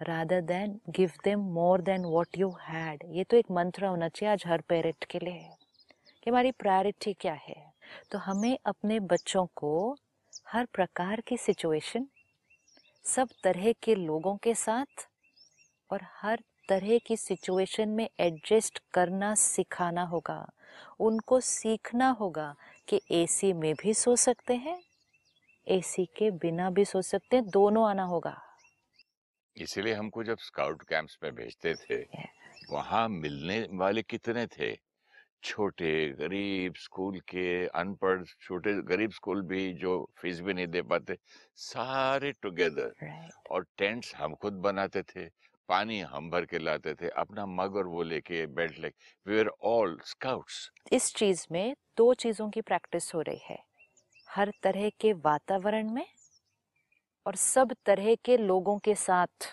rather 0.01 0.41
than 0.41 0.79
give 0.91 1.13
them 1.23 1.41
more 1.51 1.77
than 1.79 2.07
what 2.07 2.37
you 2.37 2.51
had. 2.67 3.03
ये 3.15 3.23
तो 3.23 3.37
एक 3.37 3.51
मंत्र 3.51 3.85
होना 3.85 4.07
चाहिए 4.09 4.31
आज 4.31 4.43
हर 4.47 4.61
पेरेंट 4.69 5.05
के 5.11 5.19
लिए 5.19 5.49
कि 6.23 6.29
हमारी 6.29 6.51
प्रायोरिटी 6.59 7.13
क्या 7.21 7.33
है 7.47 7.55
तो 8.11 8.17
हमें 8.17 8.57
अपने 8.65 8.99
बच्चों 9.13 9.45
को 9.55 9.73
हर 10.47 10.65
प्रकार 10.73 11.21
की 11.27 11.37
सिचुएशन 11.37 12.07
सब 13.05 13.29
तरह 13.43 13.71
के 13.83 13.95
लोगों 13.95 14.35
के 14.43 14.53
साथ 14.55 15.07
और 15.91 16.01
हर 16.21 16.43
तरह 16.69 16.97
की 17.07 17.17
सिचुएशन 17.17 17.89
में 17.89 18.07
एडजस्ट 18.19 18.81
करना 18.93 19.33
सिखाना 19.35 20.03
होगा 20.13 20.45
उनको 20.99 21.39
सीखना 21.39 22.09
होगा 22.09 22.55
कि 22.87 23.01
एसी 23.11 23.53
में 23.53 23.75
भी 23.75 23.93
सो 23.93 24.15
सकते 24.15 24.55
हैं 24.55 24.81
एसी 25.67 26.05
के 26.05 26.31
बिना 26.31 26.69
भी 26.69 26.85
सो 26.85 27.01
सकते 27.01 27.35
हैं 27.35 27.49
दोनों 27.49 27.89
आना 27.89 28.03
होगा। 28.03 28.41
इसीलिए 29.57 29.93
हमको 29.93 30.23
जब 30.23 30.37
स्काउट 30.37 30.81
कैंप्स 30.81 31.17
में 31.23 31.35
भेजते 31.35 31.73
थे. 31.75 32.03
वहाँ 32.71 33.09
मिलने 33.09 33.67
वाले 33.71 34.01
कितने 34.01 34.47
थे? 34.47 34.89
छोटे 35.43 36.09
गरीब 36.09 36.73
स्कूल 36.75 37.19
के 37.19 37.67
अनपढ़ 37.67 38.23
छोटे 38.23 38.73
गरीब 38.73 39.11
स्कूल 39.11 39.41
भी 39.41 39.73
जो 39.73 40.09
फ़ीस 40.17 40.39
भी 40.39 40.53
नहीं 40.53 40.67
दे 40.67 40.81
पाते 40.81 41.17
सारे 41.55 42.31
टुगेदर। 42.31 42.93
Right. 43.03 43.51
और 43.51 43.65
टेंट्स 43.77 44.15
हम 44.15 44.35
खुद 44.35 44.53
बनाते 44.53 45.03
थे 45.03 45.25
पानी 45.69 45.99
हम 46.01 46.29
भर 46.29 46.45
के 46.45 46.59
लाते 46.59 46.93
थे 46.95 47.09
अपना 47.17 47.45
मग 47.45 47.75
और 47.75 47.87
वो 47.87 48.03
लेके 48.03 48.45
बेल्ट 48.47 48.79
लेके। 48.79 49.31
वी 49.31 49.39
आर 49.39 49.49
ऑल 49.63 49.97
स्काउट्स 50.05 50.69
इस 50.91 51.13
चीज़ 51.15 51.45
में 51.51 51.75
दो 51.97 52.13
चीज़ों 52.13 52.49
की 52.49 52.61
प्रैक्टिस 52.61 53.13
हो 53.15 53.21
रही 53.21 53.39
है। 53.43 53.57
हर 54.27 54.51
तरह 54.63 54.89
के 54.99 55.13
वातावरण 55.25 55.89
में 55.91 56.05
और 57.25 57.35
सब 57.35 57.75
तरह 57.85 58.15
के 58.15 58.37
लोगों 58.37 58.77
के 58.79 58.95
साथ। 58.95 59.47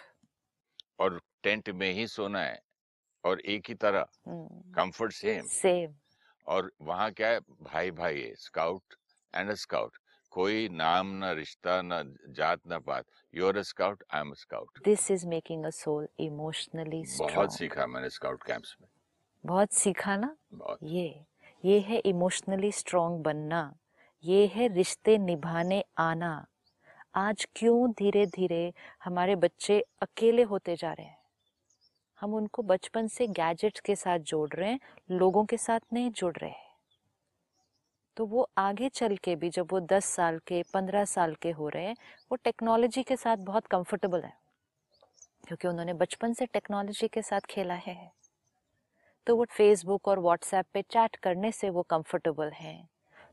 और 1.01 1.21
टेंट 1.43 1.69
में 1.71 1.91
ही 1.93 2.07
सोना 2.07 2.43
है 2.43 2.59
और 3.25 3.41
एक 3.41 3.69
ही 3.69 3.75
तरह। 3.75 4.07
कंफर्ट 4.29 5.13
सेम 5.13 5.47
सेम 5.47 5.95
और 6.47 6.73
वहाँ 6.83 7.11
क्या 7.13 7.29
है? 7.29 7.41
भाई 7.41 7.91
भाई 7.91 8.21
है 8.21 8.35
स्काउट 8.39 8.95
एंड 9.35 9.51
अ 9.51 9.55
स्काउट 9.55 9.97
कोई 10.37 10.69
नाम 10.69 11.07
ना 11.07 11.33
रिश्ता 11.33 11.83
ना 11.83 12.03
जात 12.29 12.61
ना 12.67 12.79
पात। 12.79 13.05
You 13.35 13.47
are 13.49 13.63
scout 13.63 14.03
I 14.15 14.21
am 14.21 14.33
scout 14.35 14.83
this 14.85 15.11
is 15.11 15.27
making 15.27 15.65
a 15.65 15.71
soul 15.71 16.09
emotionally 16.19 17.03
बहुत 17.19 17.55
सीखा 17.55 17.87
मैंने 17.87 18.11
स्काउट 18.11 18.43
कैंप्स 18.43 18.77
में। 18.81 18.89
बहुत 19.47 19.73
सीखा 19.73 20.17
ना? 20.17 20.37
बहुत। 20.55 20.79
ये 20.83 21.25
ये 21.65 21.81
है 21.81 21.99
इमोशनली 21.99 22.73
स्ट्रांग 22.73 23.23
बनना। 23.23 23.63
ये 24.25 24.47
है 24.47 24.69
रिश्ते 24.69 25.19
निभाने 25.19 25.85
आना। 25.99 26.47
आज 27.15 27.47
क्यों 27.57 27.91
धीरे 27.91 28.27
धीरे 28.27 28.73
हमारे 29.05 29.37
बच्चे 29.37 29.85
अकेले 30.03 30.43
होते 30.43 30.77
जा 30.77 30.93
रहे 30.93 31.07
हैं? 31.07 31.19
हम 32.21 32.35
उनको 32.35 32.63
बचपन 32.63 33.09
से 33.09 33.27
गैजेट्स 33.27 33.81
के 33.81 33.97
साथ 33.97 34.19
जोड़ 34.19 34.49
रहे 34.55 34.71
हैं 34.71 34.81
लोगों 35.11 35.45
के 35.45 35.57
साथ 35.57 35.81
नहीं 35.93 36.11
जुड़ 36.11 36.37
रहे 36.37 36.51
हैं। 36.51 36.66
तो 38.17 38.27
वो 38.27 38.49
आगे 38.59 38.89
चल 38.89 39.17
के 39.17 39.37
भी 39.37 39.51
जब 39.51 39.69
वो 39.73 39.81
10 39.81 40.05
साल 40.05 40.39
के 40.39 40.63
15 40.63 41.05
साल 41.05 41.35
के 41.35 41.51
हो 41.51 41.69
रहे 41.69 41.85
हैं, 41.85 41.97
वो 42.31 42.37
टेक्नोलॉजी 42.37 43.03
के 43.03 43.17
साथ 43.17 43.37
बहुत 43.37 43.67
कंफर्टेबल 43.67 44.23
है। 44.23 44.33
क्योंकि 45.49 45.69
उन्होंने 45.69 45.93
बचपन 45.95 46.33
से 46.33 46.47
टेक्नोलॉजी 46.47 47.09
के 47.09 47.23
साथ 47.23 47.41
खेला 47.41 47.75
है। 47.75 48.13
तो 49.27 49.37
वो 49.37 49.45
फेसबुक 49.45 50.09
और 50.09 50.19
व्हाट्सएप 50.19 50.67
पे 50.73 50.83
चैट 50.83 51.17
करने 51.17 51.53
से 51.53 51.71
वो 51.71 51.83
कंफर्टेबल 51.83 52.51
हैं। 52.51 52.89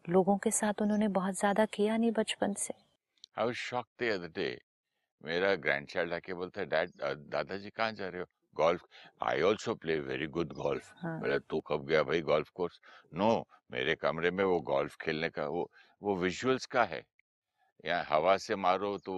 लोगों 0.09 0.37
के 0.37 0.51
साथ 0.51 0.81
उन्होंने 0.81 1.07
बहुत 1.07 1.39
ज़्यादा 1.39 1.65
किया 1.65 1.97
नहीं 1.97 2.11
बचपन 2.11 2.53
से। 2.53 2.73
I 3.39 3.45
was 3.45 3.55
shocked 3.55 4.03
the 4.03 4.09
other 4.11 4.27
day 4.27 4.61
मेरा 5.21 5.55
ग्रैंडचाइल्ड 5.55 6.13
आके 6.13 6.33
बोलता 6.33 6.61
है 6.61 6.67
डैड 6.67 6.91
दादाजी 7.31 7.69
कहाँ 7.69 7.91
जा 7.91 8.07
रहे 8.07 8.21
हो? 8.21 8.27
Golf 8.55 8.81
I 9.29 9.41
also 9.49 9.75
play 9.75 9.99
very 9.99 10.27
good 10.37 10.53
golf 10.53 10.91
हाँ। 10.97 11.19
बोला 11.19 11.37
तू 11.49 11.59
कब 11.67 11.85
गया 11.87 12.03
भाई 12.03 12.21
गोल्फ 12.21 12.49
कोर्स 12.55 12.79
नो 13.13 13.31
मेरे 13.71 13.95
कमरे 13.95 14.31
में 14.31 14.43
वो 14.43 14.59
गोल्फ 14.71 14.95
खेलने 15.01 15.29
का 15.29 15.47
वो 15.47 15.69
वो 16.01 16.15
विजुअल्स 16.15 16.65
का 16.75 16.83
है। 16.83 17.01
या 17.85 18.05
हवा 18.09 18.35
से 18.37 18.55
मारो 18.55 18.97
तो 19.05 19.13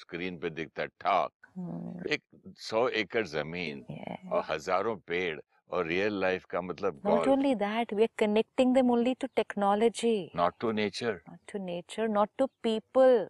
स्क्रीन 0.00 0.38
पे 0.38 0.50
दिखता 0.50 0.82
है 0.82 0.88
ठाक। 1.00 1.30
हम्म, 1.56 2.08
एक 2.12 2.22
सौ 2.58 2.88
एकड़ 2.88 3.26
ज़मीन 3.26 3.84
yeah. 3.90 4.32
और 4.32 4.44
हज़ारों 4.50 4.96
पेड़ 5.06 5.38
और 5.70 5.86
रियल 5.86 6.20
लाइफ 6.20 6.44
का 6.50 6.60
मतलब 6.60 7.00
Not 7.06 7.14
golf 7.14 7.28
only 7.28 7.54
that, 7.58 7.92
we 7.98 8.06
are 8.06 8.14
connecting 8.22 8.72
them 8.78 8.90
only 8.96 9.14
to 9.24 9.28
technology, 9.40 10.18
not 10.36 10.54
to 10.60 10.72
nature 10.72 11.20
not 11.28 11.38
to 11.52 11.62
nature, 11.66 12.08
not 12.08 12.30
to 12.42 12.48
people. 12.62 13.28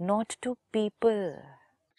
Not 0.00 0.36
to 0.44 0.54
people. 0.72 1.26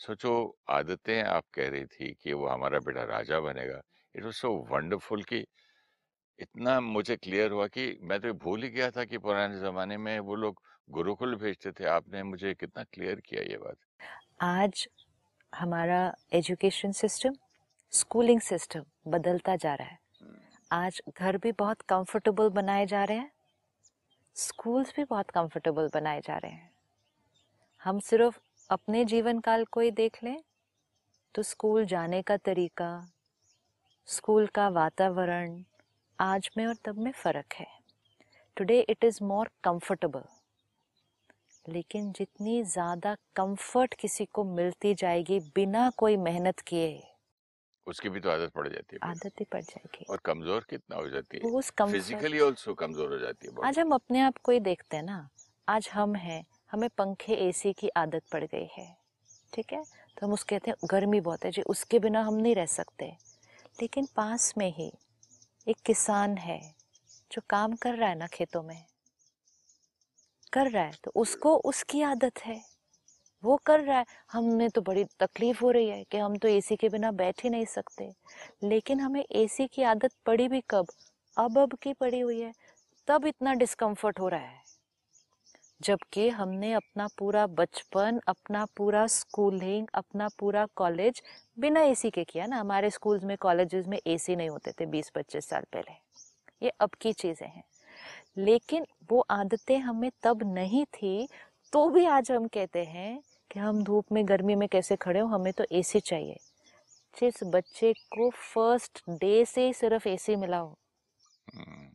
सोचो 0.03 0.33
आदतें 0.69 1.21
आप 1.23 1.43
कह 1.53 1.69
रही 1.69 1.85
थी 1.85 2.13
कि 2.13 2.33
वो 2.33 2.47
हमारा 2.47 2.79
बेटा 2.79 3.03
राजा 3.03 3.39
बनेगा 3.39 3.81
इट 4.15 4.23
वाज 4.23 4.33
सो 4.33 4.49
वंडरफुल 4.71 5.23
कि 5.23 5.45
इतना 6.39 6.79
मुझे 6.81 7.15
क्लियर 7.15 7.51
हुआ 7.51 7.67
कि 7.67 7.85
मैं 8.01 8.19
तो 8.19 8.33
भूल 8.33 8.63
ही 8.63 8.69
गया 8.69 8.89
था 8.91 9.05
कि 9.05 9.17
पुराने 9.17 9.59
जमाने 9.59 9.97
में 9.97 10.19
वो 10.19 10.35
लोग 10.35 10.61
गुरुकुल 10.89 11.35
भेजते 11.35 11.71
थे। 11.71 11.85
आपने 11.85 12.23
मुझे 12.23 12.53
कितना 12.53 12.83
क्लियर 12.83 13.19
किया 13.19 13.41
ये 13.41 13.57
बात? 13.57 13.77
आज 14.41 14.87
हमारा 15.53 16.01
एजुकेशन 16.33 16.91
सिस्टम 16.91 17.35
स्कूलिंग 17.93 18.41
सिस्टम 18.41 18.85
बदलता 19.07 19.55
जा 19.55 19.73
रहा 19.75 19.87
है। 19.87 19.99
आज 20.71 21.01
घर 21.17 21.37
भी 21.37 21.51
बहुत 21.51 21.81
कंफर्टेबल 21.81 22.49
बनाए 22.49 22.85
जा 22.85 23.03
रहे 23.03 23.17
हैं 23.17 23.31
स्कूल्स 24.35 24.93
भी 24.95 25.03
बहुत 25.03 25.29
कंफर्टेबल 25.29 25.89
बनाए 25.93 26.21
जा 26.21 26.37
रहे 26.37 26.51
हैं। 26.51 26.71
हम 27.81 27.99
सिर्फ़ 27.99 28.39
अपने 28.73 29.03
जीवन 29.05 29.39
काल 29.39 29.63
को 29.65 29.79
ही 29.79 29.89
देख 29.91 30.17
लें 30.23 30.37
तो 31.35 31.41
स्कूल 31.43 31.85
जाने 31.85 32.21
का 32.21 32.37
तरीका 32.39 32.87
स्कूल 34.07 34.47
का 34.47 34.67
वातावरण 34.69 35.57
आज 36.19 36.49
में 36.57 36.65
और 36.67 36.75
तब 36.85 36.97
में 36.97 37.11
फ़र्क 37.13 37.53
है। 37.53 37.67
Today 38.57 38.79
it 38.81 39.03
is 39.03 39.23
more 39.23 39.49
comfortable 39.63 40.23
लेकिन 41.65 42.11
जितनी 42.11 42.63
ज़्यादा 42.63 43.15
कंफर्ट 43.35 43.93
किसी 43.99 44.25
को 44.25 44.43
मिलती 44.45 44.93
जाएगी 44.95 45.39
बिना 45.55 45.89
कोई 45.97 46.17
मेहनत 46.19 46.59
किए 46.67 47.03
उसकी 47.87 48.09
भी 48.09 48.19
तो 48.19 48.29
आदत 48.29 48.51
पड़ 48.55 48.67
जाती 48.67 48.95
है 48.95 49.09
आदत 49.09 49.39
ही 49.39 49.45
पड़ 49.51 49.61
जाएगी। 49.61 50.05
और 50.09 50.21
कमज़ोर 50.25 50.65
कितना 50.69 50.95
हो 50.95 51.09
जाती 51.09 51.37
है। 51.37 51.43
वो 51.43 51.59
उस 51.59 51.71
फिजिकली 51.81 52.39
ऑल्सो 52.39 52.73
कमज़ोर 52.73 53.13
हो 53.13 53.19
जाती 53.19 53.47
है 53.47 53.67
आज 53.67 53.79
हम 53.79 53.91
अपने 53.93 54.21
आप 54.21 54.37
को 54.43 54.51
ही 54.51 54.59
देखते 54.61 54.97
हैं 54.97 55.03
ना। 55.03 55.27
आज 55.67 55.89
हम 55.93 56.15
हैं 56.15 56.43
हमें 56.73 56.89
पंखे 56.89 57.33
एसी 57.33 57.73
की 57.73 57.89
आदत 57.89 58.23
पड़ 58.31 58.43
गई 58.43 58.67
है। 58.77 58.97
ठीक 59.53 59.73
है? 59.73 59.83
तो 60.17 60.27
हम 60.27 60.33
उसके 60.33 60.55
कहते 60.55 60.71
हैं, 60.71 60.77
गर्मी 60.91 61.21
बहुत 61.21 61.45
है 61.45 61.51
जी, 61.51 61.61
उसके 61.61 61.99
बिना 61.99 62.21
हम 62.21 62.33
नहीं 62.33 62.55
रह 62.55 62.65
सकते। 62.65 63.05
लेकिन 63.81 64.07
पास 64.15 64.53
में 64.57 64.73
ही 64.73 64.93
एक 65.67 65.77
किसान 65.85 66.37
है, 66.37 66.75
जो 67.31 67.41
काम 67.49 67.75
कर 67.75 67.93
रहा 67.95 68.09
है 68.09 68.15
ना 68.15 68.27
खेतों 68.27 68.63
में। 68.63 68.85
कर 70.53 70.71
रहा 70.71 70.83
है 70.83 70.91
तो 71.03 71.11
उसको 71.15 71.55
उसकी 71.55 72.01
आदत 72.01 72.39
है। 72.39 72.61
वो 73.43 73.57
कर 73.57 73.79
रहा 73.79 73.99
है 73.99 74.05
हमें 74.31 74.69
तो 74.69 74.81
बड़ी 74.81 75.03
तकलीफ़ 75.03 75.61
हो 75.61 75.71
रही 75.71 75.89
है 75.89 76.03
कि 76.03 76.17
हम 76.17 76.37
तो 76.37 76.47
एसी 76.47 76.75
के 76.75 76.89
बिना 76.89 77.11
बैठ 77.11 77.43
ही 77.43 77.49
नहीं 77.49 77.65
सकते। 77.65 78.13
लेकिन 78.63 78.99
हमें 78.99 79.25
एसी 79.31 79.67
की 79.67 79.83
आदत 79.83 80.11
पड़ी 80.25 80.47
भी 80.47 80.63
कब? 80.69 80.87
अब 81.37 81.57
अब 81.57 81.73
की 81.73 81.93
पड़ी 81.93 82.19
हुई 82.19 82.41
है। 82.41 82.53
तब 83.07 83.25
इतना 83.25 83.53
डिस्कम्फर्ट 83.53 84.19
हो 84.19 84.27
रहा 84.27 84.39
है। 84.39 84.62
जबकि 85.83 86.27
हमने 86.29 86.71
अपना 86.73 87.07
पूरा 87.17 87.45
बचपन 87.49 88.19
अपना 88.27 88.65
पूरा 88.77 89.05
स्कूलिंग 89.07 89.87
अपना 89.93 90.27
पूरा 90.39 90.65
कॉलेज 90.75 91.21
बिना 91.57 91.81
एसी 91.83 92.09
के 92.09 92.23
किया 92.23 92.45
ना। 92.45 92.59
हमारे 92.59 92.89
स्कूल्स 92.89 93.23
में 93.23 93.35
कॉलेजेस 93.37 93.87
में 93.87 93.99
एसी 94.07 94.35
नहीं 94.35 94.49
होते 94.49 94.71
थे 94.71 94.85
20-25 94.85 95.49
साल 95.49 95.63
पहले। 95.73 95.93
ये 96.61 96.69
अब 96.81 96.89
की 97.01 97.13
चीज़ें 97.13 97.47
हैं। 97.47 97.63
लेकिन 98.37 98.85
वो 99.11 99.19
आदतें 99.31 99.77
हमें 99.79 100.09
तब 100.23 100.43
नहीं 100.53 100.85
थी 100.93 101.27
तो 101.73 101.89
भी 101.89 102.05
आज 102.07 102.31
हम 102.31 102.47
कहते 102.47 102.83
हैं 102.85 103.19
कि 103.51 103.59
हम 103.59 103.83
धूप 103.83 104.11
में 104.11 104.27
गर्मी 104.27 104.55
में 104.55 104.67
कैसे 104.69 104.95
खड़े 104.95 105.19
हो 105.19 105.27
हमें 105.27 105.51
तो 105.53 105.65
एसी 105.71 105.99
चाहिए। 106.01 106.37
जिस 107.13 107.43
बच्चे 107.45 107.93
को 108.11 108.29
फ़र्स्ट 108.31 109.01
डे 109.11 109.43
से 109.45 109.65
ही 109.67 109.73
सिर्फ़ 109.73 110.07
एसी 110.09 110.35
मिला 110.35 110.57
हो। 110.57 110.77
हम्म, 111.47 111.89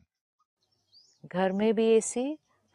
घर 1.25 1.53
में 1.53 1.73
भी 1.75 1.87
एसी 1.93 2.27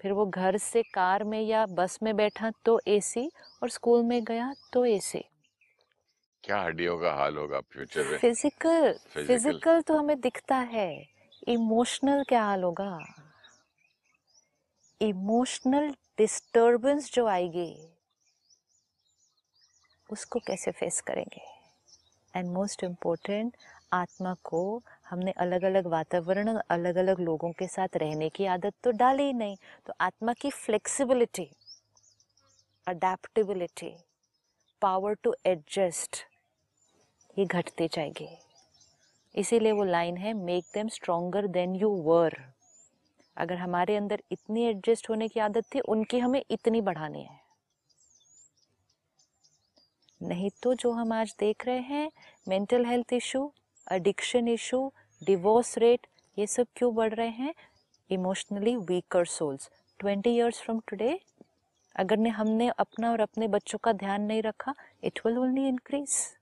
फिर 0.03 0.11
वो 0.11 0.25
घर 0.25 0.57
से 0.57 0.81
कार 0.83 1.23
में 1.23 1.41
या 1.41 1.65
बस 1.65 1.97
में 2.03 2.15
बैठा 2.15 2.51
तो 2.65 2.79
एसी 2.87 3.29
और 3.63 3.69
स्कूल 3.69 4.03
में 4.03 4.23
गया 4.23 4.53
तो 4.73 4.85
एसी 4.85 5.23
क्या 6.43 6.57
हड्डियों 6.61 6.97
का 6.99 7.13
हाल 7.13 7.37
होगा 7.37 7.59
फ्यूचर 7.61 8.03
में? 8.03 8.17
फ़िज़िकल 8.17 8.93
फ़िज़िकल 9.13 9.81
तो 9.81 9.97
हमें 9.97 10.19
दिखता 10.21 10.55
है। 10.55 10.89
इमोशनल 11.47 12.23
क्या 12.23 12.43
हाल 12.43 12.63
होगा? 12.63 12.97
इमोशनल 15.01 15.89
डिस्टरबेंस 16.17 17.11
जो 17.13 17.25
आएगी 17.27 17.71
उसको 20.09 20.39
कैसे 20.39 20.71
फेस 20.71 21.01
करेंगे? 21.01 21.41
एंड 22.33 22.51
मोस्ट 22.51 22.83
इम्पोर्टेंट 22.83 23.55
आत्मा 23.93 24.33
को 24.43 24.81
हमने 25.13 25.31
अलग 25.37 25.63
अलग 25.63 25.87
वातावरण 25.87 26.47
अलग 26.47 26.95
अलग 26.97 27.19
लोगों 27.19 27.51
के 27.51 27.67
साथ 27.67 27.97
रहने 27.97 28.29
की 28.29 28.45
आदत 28.47 28.73
तो 28.83 28.91
डाली 28.91 29.23
ही 29.23 29.33
नहीं। 29.33 29.55
तो 29.87 29.93
आत्मा 30.01 30.33
की 30.33 30.49
flexibility 30.51 31.49
adaptability 32.87 33.93
power 34.81 35.13
to 35.23 35.33
adjust 35.45 36.17
ये 37.37 37.45
घटती 37.45 37.87
जाएगी। 37.87 38.27
इसीलिए 39.35 39.71
वो 39.71 39.83
लाइन 39.83 40.17
है 40.17 40.33
make 40.35 40.63
them 40.73 40.87
stronger 40.89 41.47
than 41.49 41.75
you 41.75 41.89
were 42.03 42.37
अगर 43.37 43.57
हमारे 43.57 43.95
अंदर 43.95 44.23
इतनी 44.31 44.65
एडजस्ट 44.65 45.09
होने 45.09 45.27
की 45.27 45.39
आदत 45.39 45.73
थी, 45.75 45.79
उनकी 45.79 46.19
हमें 46.19 46.43
इतनी 46.49 46.81
बढ़ानी 46.81 47.23
है। 47.23 47.41
नहीं 50.21 50.49
तो 50.63 50.73
जो 50.73 50.91
हम 50.91 51.13
आज 51.13 51.35
देख 51.39 51.65
रहे 51.65 51.79
हैं 51.83 52.11
mental 52.47 52.85
health 52.85 53.13
issue 53.13 53.51
addiction 53.87 54.47
issue 54.47 54.91
divorce 55.25 55.77
rate 55.77 56.07
ये 56.37 56.47
सब 56.47 56.67
क्यों 56.75 56.95
बढ़ 56.95 57.13
रहे 57.13 57.27
हैं? 57.27 57.53
Emotionally 58.11 58.75
weaker 58.75 59.25
souls 59.25 59.69
twenty 59.99 60.35
years 60.35 60.61
from 60.61 60.79
today 60.87 61.19
अगर 61.95 62.17
ने 62.17 62.29
हमने 62.29 62.69
अपना 62.69 63.11
और 63.11 63.19
अपने 63.19 63.47
बच्चों 63.47 63.77
का 63.83 63.93
ध्यान 63.93 64.21
नहीं 64.21 64.41
रखा 64.41 64.73
it 65.03 65.19
will 65.25 65.37
only 65.37 65.67
increase 65.67 66.37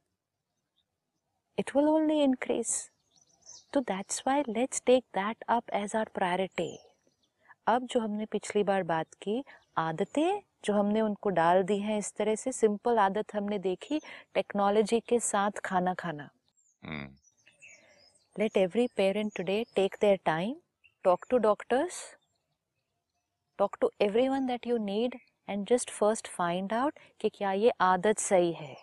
it 1.59 1.75
will 1.75 1.87
only 1.87 2.21
increase 2.23 2.91
तो 3.73 3.79
that's 3.79 4.23
why 4.27 4.43
let's 4.49 4.81
take 4.85 5.03
that 5.03 5.43
up 5.49 5.63
as 5.73 5.95
our 5.95 6.09
priority 6.13 6.79
अब 7.67 7.85
जो 7.85 7.99
हमने 7.99 8.25
पिछली 8.25 8.63
बार 8.63 8.83
बात 8.83 9.13
की, 9.13 9.43
आदतें 9.77 10.41
जो 10.65 10.73
हमने 10.73 11.01
उनको 11.01 11.29
डाल 11.29 11.63
दी 11.63 11.77
हैं, 11.79 11.97
इस 11.97 12.13
तरह 12.15 12.35
से 12.35 12.51
सिंपल 12.51 12.97
आदत 12.97 13.35
हमने 13.35 13.59
देखी 13.59 13.99
टेक्नोलॉजी 14.33 14.99
के 14.99 15.19
साथ 15.19 15.51
खाना 15.51 15.93
खाना। 15.93 16.29
Let 16.85 17.20
every 18.39 18.85
parent 18.97 19.31
today 19.35 19.63
take 19.75 19.95
their 20.01 20.19
time 20.25 20.53
talk 21.03 21.25
to 21.29 21.37
doctors 21.37 21.95
talk 23.59 23.75
to 23.81 23.89
everyone 24.27 24.45
that 24.45 24.67
you 24.67 24.77
need 24.77 25.15
and 25.49 25.65
just 25.67 25.89
first 25.89 26.27
find 26.27 26.73
out 26.73 26.99
कि 27.19 27.29
क्या 27.29 27.51
ये 27.51 27.71
आदत 27.81 28.19
सही 28.19 28.51
है। 28.53 28.75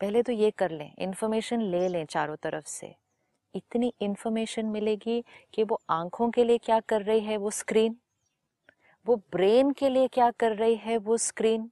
पहले 0.00 0.22
तो 0.22 0.32
ये 0.32 0.50
कर 0.50 0.70
लें 0.70 0.92
इंफॉर्मेशन 0.98 1.62
ले 1.62 1.88
लें 1.88 2.04
चारों 2.06 2.36
तरफ़ 2.36 2.66
से। 2.66 2.94
इतनी 3.54 3.92
इंफॉर्मेशन 4.02 4.66
मिलेगी 4.66 5.22
कि 5.54 5.62
वो 5.62 5.80
आँखों 5.90 6.30
के 6.30 6.44
लिए 6.44 6.58
क्या 6.58 6.80
कर 6.80 7.02
रही 7.02 7.20
है 7.20 7.36
वो 7.36 7.50
स्क्रीन 7.50 7.96
वो 9.06 9.16
ब्रेन 9.32 9.70
के 9.72 9.88
लिए 9.88 10.08
क्या 10.08 10.30
कर 10.30 10.56
रही 10.56 10.76
है 10.76 10.96
वो 10.98 11.16
स्क्रीन 11.16 11.70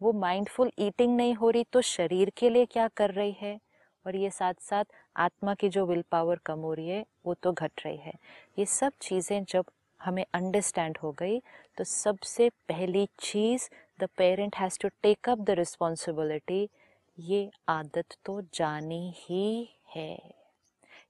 वो 0.00 0.12
माइंडफुल 0.12 0.70
ईटिंग 0.78 1.16
नहीं 1.16 1.34
हो 1.34 1.50
रही 1.50 1.64
तो 1.72 1.80
शरीर 1.80 2.30
के 2.36 2.50
लिए 2.50 2.66
क्या 2.66 2.88
कर 2.88 3.10
रही 3.10 3.32
है? 3.32 3.58
और 4.06 4.16
ये 4.16 4.30
साथ 4.30 4.54
साथ 4.60 4.84
आत्मा 5.16 5.54
की 5.54 5.68
जो 5.68 5.86
विल 5.86 6.02
पावर 6.10 6.40
कम 6.46 6.58
हो 6.60 6.72
रही 6.74 6.88
है, 6.88 7.04
वो 7.26 7.34
तो 7.34 7.52
घट 7.52 7.80
रही 7.84 7.96
है। 7.96 8.12
ये 8.58 8.66
सब 8.66 8.92
चीज़ें 9.00 9.44
जब 9.44 9.64
हमें 10.00 10.24
अंडरस्टैंड 10.34 10.98
हो 11.02 11.12
गई 11.12 11.38
तो 11.78 11.84
सबसे 11.84 12.48
पहली 12.68 13.06
चीज़ 13.20 13.68
the 14.00 14.08
parent 14.18 14.56
has 14.56 14.78
to 14.82 14.88
take 15.02 15.28
up 15.28 15.38
the 15.40 15.50
responsibility 15.58 16.68
ये 17.18 17.48
आदत 17.68 18.16
तो 18.24 18.40
जानी 18.54 19.12
ही 19.16 19.68
है। 19.94 20.16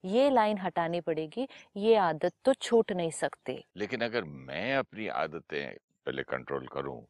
ये 0.05 0.31
लाइन 0.31 0.59
हटानी 0.59 1.01
पड़ेगी, 1.01 1.47
ये 1.77 1.95
आदत 1.97 2.33
तो 2.45 2.53
छूट 2.55 2.93
नहीं 2.93 3.11
सकती। 3.11 3.65
लेकिन 3.77 4.01
अगर 4.01 4.25
मैं 4.25 4.75
अपनी 4.77 5.07
आदतें 5.09 5.77
पहले 6.07 6.23
कंट्रोल 6.25 6.67
करूँ। 6.67 7.01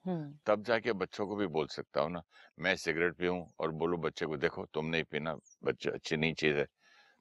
तब 0.47 0.63
जाके 0.65 0.93
बच्चों 0.95 1.27
को 1.27 1.37
भी 1.37 1.47
बोल 1.49 1.67
सकता 1.69 2.01
हूँ 2.01 2.11
ना 2.13 2.23
मैं 2.59 2.75
सिगरेट 2.77 3.15
पीऊं 3.17 3.45
और 3.61 3.71
बोलूँ 3.73 3.99
बच्चे 4.01 4.27
को 4.27 4.37
देखो 4.37 4.65
तुम 4.75 4.87
नहीं 4.87 5.05
पीना 5.11 5.35
बच्चे 5.65 5.91
अच्छी 5.91 6.17
नहीं 6.17 6.35
चीज़ 6.35 6.57
है। 6.57 6.67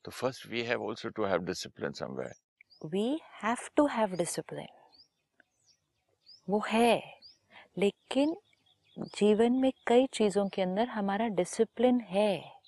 तो 0.05 0.11
first 0.11 0.47
we 0.47 0.63
have 0.63 0.87
also 0.87 1.09
to 1.09 1.25
have 1.25 1.43
discipline 1.45 1.91
somewhere 1.93 2.87
we 2.87 3.07
have 3.43 3.67
to 3.75 3.85
have 3.87 4.15
discipline 4.17 4.67
वो 6.49 6.61
है 6.67 6.95
लेकिन 7.77 8.35
जीवन 9.15 9.53
में 9.53 9.71
कई 9.87 10.07
चीज़ों 10.13 10.47
के 10.49 10.61
अंदर 10.61 10.87
हमारा 10.87 11.27
डिसिप्लिन 11.27 11.99
है। 11.99 12.61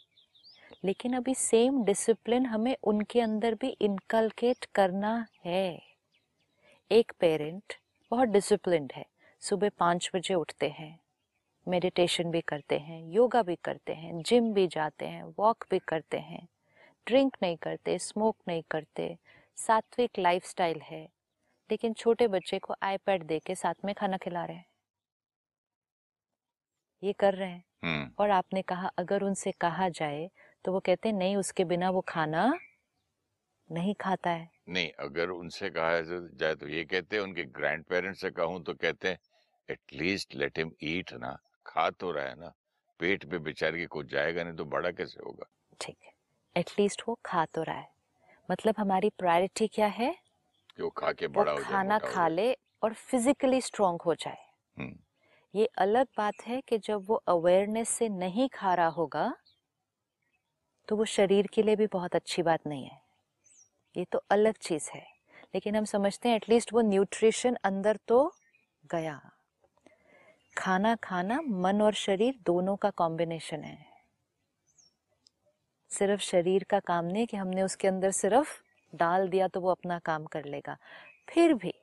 लेकिन 0.85 1.13
अभी 1.13 1.33
सेम 1.35 1.83
डिसिप्लिन 1.83 2.45
हमें 2.45 2.75
उनके 2.83 3.21
अंदर 3.21 3.55
भी 3.55 3.69
इनकलकेट 3.81 4.65
करना 4.75 5.13
है। 5.45 5.79
एक 6.91 7.11
पेरेंट 7.19 7.73
बहुत 8.13 8.29
डिसिप्लिन 8.29 8.87
है। 8.95 9.05
सुबह 9.41 9.69
पाँच 9.69 10.09
बजे 10.15 10.33
उठते 10.33 10.69
हैं 10.69 10.99
मेडिटेशन 11.67 12.31
भी 12.31 12.41
करते 12.41 12.77
हैं 12.79 13.01
योगा 13.11 13.41
भी 13.43 13.55
करते 13.55 13.93
हैं 13.93 14.21
जिम 14.21 14.53
भी 14.53 14.67
जाते 14.67 15.05
हैं 15.05 15.23
वॉक 15.39 15.65
भी 15.71 15.79
करते 15.79 16.17
हैं 16.17 16.47
ड्रिंक 17.07 17.37
नहीं 17.41 17.57
करते 17.57 17.97
स्मोक 17.99 18.35
नहीं 18.47 18.63
करते 18.71 19.17
सात्विक 19.57 20.19
लाइफस्टाइल 20.19 20.81
है 20.81 21.03
लेकिन 21.69 21.93
छोटे 21.93 22.27
बच्चे 22.27 22.59
को 22.59 22.75
आईपैड 22.83 23.23
दे 23.23 23.39
के 23.39 23.55
साथ 23.55 23.85
में 23.85 23.95
खाना 23.95 24.17
खिला 24.17 24.45
रहे 24.45 24.57
हैं। 24.57 24.65
ये 27.03 27.13
कर 27.13 27.33
रहे 27.33 27.49
हैं। 27.49 27.63
हम्म। 27.83 28.11
और 28.19 28.29
आपने 28.29 28.61
कहा 28.61 28.91
अगर 28.97 29.23
उनसे 29.23 29.51
कहा 29.51 29.89
जाए 29.89 30.29
तो 30.65 30.71
वो 30.71 30.79
कहते 30.79 31.09
हैं 31.09 31.15
नहीं 31.15 31.35
उसके 31.37 31.65
बिना 31.65 31.89
वो 31.89 32.01
खाना 32.01 32.53
नहीं 33.69 33.95
खाता 33.95 34.29
है। 34.29 34.52
नहीं 34.67 34.91
अगर 34.99 35.29
उनसे 35.29 35.69
कहा 35.69 35.99
जाए 36.01 36.55
तो 36.55 36.67
ये 36.67 36.83
कहते 36.85 37.15
हैं 37.15 37.23
उनके 37.23 37.43
ग्रैंड 37.51 37.85
पेरेंट्स 37.85 38.21
से 38.21 38.31
कहूँ 38.31 38.63
तो 38.63 38.73
कहते 38.73 39.09
हैं 39.09 39.17
एटलीस्ट 39.69 40.35
लेट 40.35 40.57
हिम 40.57 40.71
ईट 40.83 41.13
ना 41.13 41.35
खा 41.65 41.89
तो 41.89 42.11
रहा 42.11 42.25
है 42.25 42.35
ना 42.35 42.53
पेट 42.99 43.29
पे 43.31 43.39
बेचारे 43.39 43.79
के 43.79 43.85
कुछ 43.87 44.11
जाएगा 44.11 44.43
नहीं 44.43 44.55
तो 44.55 44.65
बड़ा 44.65 44.91
कैसे 44.91 45.23
होगा? 45.25 45.49
ठीक 45.79 45.97
है 46.05 46.11
एटलीस्ट 46.55 47.03
वो 47.07 47.17
खा 47.25 47.45
तो 47.45 47.63
रहा 47.63 47.75
है। 47.75 47.89
मतलब 48.49 48.75
हमारी 48.77 49.09
प्रायोरिटी 49.09 49.67
क्या 49.67 49.87
है? 49.87 50.15
कि 50.69 50.83
वो 50.83 50.89
खा 50.89 51.11
के 51.13 51.27
बड़ा 51.29 51.51
हो 51.51 51.63
जाए 51.63 51.77
खाना 51.77 51.99
खा 51.99 52.27
ले 52.27 52.53
और 52.83 52.93
फिजिकली 52.93 53.61
स्ट्रांग 53.61 53.99
हो 54.01 54.15
जाए। 54.15 54.37
हम्म, 54.77 54.95
ये 55.53 55.65
अलग 55.77 56.07
बात 56.17 56.41
है 56.47 56.61
कि 56.61 56.77
जब 56.77 57.05
वो 57.07 57.15
अवेयरनेस 57.15 57.89
से 57.89 58.09
नहीं 58.09 58.49
खा 58.49 58.73
रहा 58.73 58.87
होगा 58.87 59.33
तो 60.87 60.95
वो 60.95 61.05
शरीर 61.05 61.47
के 61.47 61.63
लिए 61.63 61.75
भी 61.75 61.87
बहुत 61.87 62.15
अच्छी 62.15 62.41
बात 62.41 62.67
नहीं 62.67 62.85
है। 62.85 63.01
ये 63.95 64.05
तो 64.11 64.21
अलग 64.31 64.53
चीज़ 64.61 64.89
है। 64.93 65.05
लेकिन 65.55 65.75
हम 65.75 65.85
समझते 65.85 66.29
हैं 66.29 66.35
एटलीस्ट 66.35 66.73
वो 66.73 66.81
न्यूट्रिशन 66.81 67.57
अंदर 67.63 67.99
तो 68.07 68.33
गया। 68.91 69.19
खाना 70.57 70.95
खाना, 70.95 71.41
मन 71.41 71.81
और 71.81 71.93
शरीर 71.93 72.39
दोनों 72.45 72.75
का 72.75 72.89
कॉम्बिनेशन 72.89 73.63
है। 73.63 73.77
सिर्फ़ 75.91 76.21
शरीर 76.21 76.63
का 76.63 76.79
काम 76.79 77.05
नहीं 77.05 77.27
कि 77.27 77.37
हमने 77.37 77.61
उसके 77.61 77.87
अंदर 77.87 78.11
सिर्फ़ 78.11 78.61
डाल 78.93 79.27
दिया 79.29 79.47
तो 79.47 79.61
वो 79.61 79.71
अपना 79.71 79.99
काम 79.99 80.25
कर 80.25 80.45
लेगा। 80.45 80.77
फिर 81.29 81.53
भी 81.53 81.73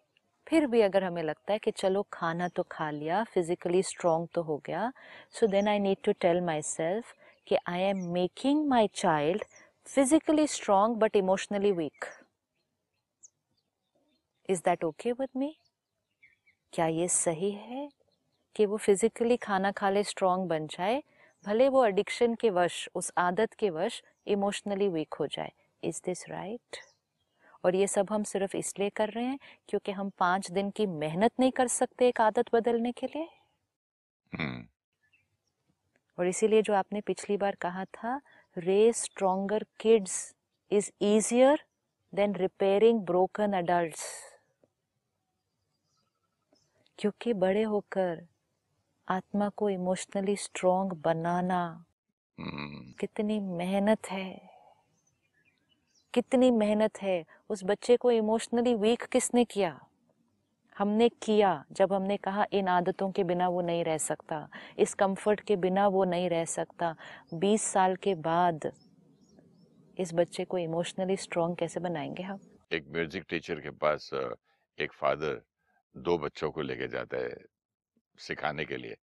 फिर 0.46 0.66
भी 0.66 0.80
अगर 0.80 1.04
हमें 1.04 1.22
लगता 1.22 1.52
है 1.52 1.58
कि 1.58 1.70
चलो 1.70 2.02
खाना 2.12 2.48
तो 2.48 2.62
खा 2.62 2.90
लिया 2.90 3.22
फिजिकली 3.24 3.82
स्ट्रांग 3.82 4.26
तो 4.34 4.42
हो 4.42 4.56
गया 4.66 4.92
so 5.30 5.46
then 5.46 5.68
I 5.68 5.78
need 5.78 5.96
to 6.04 6.12
tell 6.12 6.40
myself 6.62 7.14
कि 7.46 7.56
I 7.68 7.80
am 7.80 7.98
making 8.12 8.66
my 8.68 8.88
child 8.94 9.44
physically 9.90 10.46
strong 10.46 11.00
but 11.00 11.16
emotionally 11.16 11.72
weak. 11.72 12.04
Is 14.48 14.60
that 14.62 14.84
okay 14.84 15.12
with 15.14 15.34
me? 15.34 15.48
क्या 16.72 16.86
ये 16.88 17.06
सही 17.08 17.50
है 17.52 17.88
कि 18.56 18.66
वो 18.66 18.76
फिजिकली 18.76 19.36
खाना 19.38 19.70
खा 19.72 19.90
ले 19.90 20.02
स्ट्रांग 20.04 20.48
बन 20.48 20.66
जाए 20.66 21.02
भले 21.44 21.68
वो 21.68 21.84
एडिक्शन 21.86 22.34
के 22.34 22.50
वश 22.50 22.88
उस 22.94 23.10
आदत 23.18 23.54
के 23.58 23.70
वश 23.70 24.00
इमोशनली 24.28 24.88
वीक 24.88 25.14
हो 25.14 25.26
जाए 25.26 25.52
इज़ 25.82 26.00
दिस 26.04 26.24
राइट 26.28 26.76
और 27.64 27.76
ये 27.76 27.86
सब 27.88 28.12
हम 28.12 28.22
सिर्फ़ 28.24 28.56
इसलिए 28.56 28.90
कर 28.96 29.10
रहे 29.10 29.24
हैं 29.24 29.38
क्योंकि 29.68 29.92
हम 29.92 30.10
पाँच 30.18 30.50
दिन 30.50 30.70
की 30.70 30.86
मेहनत 30.86 31.32
नहीं 31.40 31.52
कर 31.52 31.68
सकते 31.70 32.08
एक 32.08 32.20
आदत 32.20 32.54
बदलने 32.54 32.92
के 32.92 33.06
लिए 33.06 33.28
हम्म, 34.32 34.64
और 36.18 36.26
इसीलिए 36.26 36.62
जो 36.62 36.74
आपने 36.74 37.00
पिछली 37.00 37.36
बार 37.36 37.54
कहा 37.60 37.84
था 37.86 38.20
raise 38.58 38.96
stronger 38.96 39.60
kids 39.60 40.34
is 40.72 40.90
easier 41.02 41.56
than 42.14 42.36
repairing 42.36 43.04
broken 43.04 43.54
adults. 43.62 44.00
क्योंकि 46.98 47.32
बड़े 47.32 47.62
होकर 47.62 48.26
आत्मा 49.08 49.48
को 49.48 49.70
इमोशनली 49.70 50.36
स्ट्रांग 50.36 50.92
बनाना 50.92 51.84
हम्म, 52.40 52.92
कितनी 53.00 53.40
मेहनत 53.40 54.06
है। 54.06 54.50
कितनी 56.14 56.50
मेहनत 56.50 57.02
है। 57.02 57.24
उस 57.48 57.64
बच्चे 57.64 57.96
को 57.96 58.10
इमोशनली 58.10 58.74
वीक 58.74 59.02
किसने 59.02 59.44
किया? 59.44 59.89
हमने 60.80 61.08
किया 61.22 61.48
जब 61.72 61.92
हमने 61.92 62.16
कहा 62.16 62.44
इन 62.52 62.68
आदतों 62.68 63.10
के 63.12 63.24
बिना 63.24 63.48
वो 63.48 63.60
नहीं 63.62 63.82
रह 63.84 63.98
सकता 63.98 64.48
इस 64.78 64.94
कंफर्ट 64.94 65.40
के 65.40 65.56
बिना 65.56 65.86
वो 65.88 66.04
नहीं 66.04 66.28
रह 66.30 66.44
सकता। 66.44 66.94
20 67.34 67.62
साल 67.62 67.96
के 67.96 68.14
बाद 68.14 68.70
इस 69.96 70.14
बच्चे 70.14 70.44
को 70.44 70.58
इमोशनली 70.58 71.16
स्ट्रांग 71.16 71.56
कैसे 71.56 71.80
बनाएँगे 71.80 72.22
हम? 72.22 72.40
एक 72.72 72.88
म्यूज़िक 72.88 73.24
टीचर 73.28 73.60
के 73.60 73.70
पास 73.76 74.10
एक 74.78 74.92
फादर 74.92 75.40
दो 75.94 76.18
बच्चों 76.18 76.50
को 76.50 76.62
लेके 76.62 76.88
जाता 76.88 77.16
है 77.16 77.36
सिखाने 78.18 78.64
के 78.64 78.76
लिए। 78.76 78.96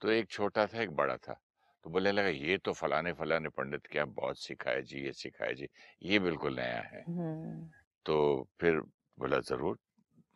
तो 0.00 0.10
एक 0.10 0.30
छोटा 0.30 0.66
था 0.66 0.82
एक 0.82 0.96
बड़ा 0.96 1.16
था। 1.18 1.40
तो 1.84 1.90
बोले 1.90 2.12
लगा 2.12 2.28
ये 2.28 2.58
तो 2.64 2.72
फलाने 2.72 3.12
फलाने 3.12 3.48
पंडित 3.48 3.86
के 3.86 3.98
यहाँ 3.98 4.08
बहुत 4.12 4.38
सिखाए 4.38 4.82
जी 4.82 5.04
ये 5.04 5.12
सिखाए 5.12 5.54
जी 5.54 5.68
ये 6.02 6.18
बिल्कुल 6.18 6.56
नया 6.56 6.80
है। 6.82 7.04
हम्म, 7.08 7.68
तो 8.06 8.48
फिर 8.60 8.80
बोला 9.18 9.38
ज़रूर। 9.48 9.78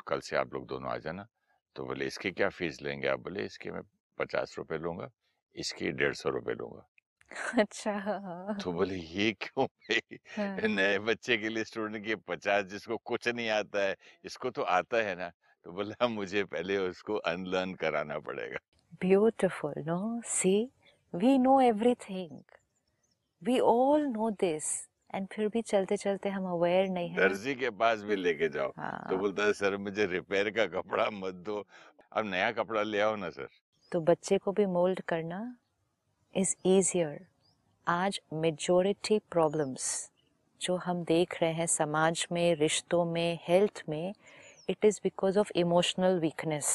कल 0.09 0.21
से 0.21 0.37
आप 0.37 0.55
लोग 0.55 0.66
दोनों 0.66 0.90
आ 0.90 0.97
जाना। 0.99 1.27
तो 1.77 1.85
बोले 1.87 2.07
इसकी 2.07 2.31
क्या 2.31 2.49
फ़ीस 2.49 2.83
लेंगे? 2.83 3.09
आप 3.09 3.21
बोले 3.21 3.44
इसके 3.44 3.71
मैं 3.71 3.83
पचास 4.18 4.55
रुपए 4.59 4.79
लूँगा 4.79 5.09
इसकी 5.57 5.90
डेढ़ 5.92 6.14
सौ 6.14 6.31
रुपए 6.31 6.55
लूँगा। 6.55 6.87
अच्छा 7.61 8.57
तो 8.62 8.73
बोले 8.73 8.94
ये 8.94 9.33
क्यों 9.33 9.66
हाँ, 10.37 10.68
नए 10.68 10.99
बच्चे 10.99 11.37
के 11.37 11.49
लिए 11.49 11.64
स्टूडेंट 11.64 12.05
के 12.07 12.16
पचास 12.29 12.64
जिसको 12.64 12.97
कुछ 12.97 13.29
नहीं 13.29 13.49
आता 13.51 13.83
है 13.83 13.97
इसको 14.25 14.51
तो 14.51 14.62
आता 14.62 15.03
है 15.03 15.14
ना? 15.16 15.29
तो 15.64 15.73
बोला 15.73 16.09
मुझे 16.09 16.44
पहले 16.44 16.79
उसको 16.79 17.16
अनलर्न 17.16 17.75
कराना 17.75 18.18
पड़ेगा। 18.18 18.59
Beautiful 19.01 19.75
no? 19.87 20.21
See? 20.25 20.71
We 21.12 21.38
know 21.38 21.59
everything. 21.61 22.44
We 23.42 23.61
all 23.61 24.07
know 24.12 24.31
this. 24.31 24.88
And 25.14 25.27
फिर 25.33 25.49
भी 25.49 25.62
चलते 25.62 25.97
चलते 25.97 26.29
हम 26.29 26.47
अवेयर 26.51 26.88
नहीं 26.88 27.09
है। 27.09 27.16
दर्जी 27.16 27.55
के 27.55 27.71
पास 27.71 28.03
भी 28.03 28.16
लेके 28.16 28.49
जाओ। 28.49 28.68
तो 28.68 28.81
हाँ। 28.81 29.18
बोलता 29.18 29.44
है 29.44 29.53
सर 29.53 29.77
मुझे 29.77 30.07
रिपेयर 30.07 30.51
का 30.51 30.66
कपड़ा 30.66 31.09
मत 31.12 31.35
दो। 31.47 31.64
अब 32.12 32.27
नया 32.27 32.51
कपड़ा 32.53 32.83
ले 32.83 33.01
आओ 33.01 33.16
ना 33.16 33.31
सर. 33.31 33.49
तो 33.92 34.01
बच्चे 34.01 34.38
को 34.38 34.53
भी 34.53 34.66
मोल्ड 34.66 35.01
करना 35.09 35.40
इज़ 36.35 36.55
ईजियर 36.66 37.27
आज 37.87 38.21
मेजोरिटी 38.33 39.18
प्रॉब्लम्स 39.31 39.88
जो 40.61 40.77
हम 40.77 41.03
देख 41.05 41.37
रहे 41.42 41.53
हैं 41.53 41.66
समाज 41.66 42.27
में 42.33 42.55
रिश्तों 42.55 43.05
में 43.05 43.38
हेल्थ 43.42 43.83
में 43.88 44.12
it 44.71 44.85
is 44.85 45.01
because 45.03 45.38
of 45.38 45.53
emotional 45.57 46.18
weakness 46.21 46.71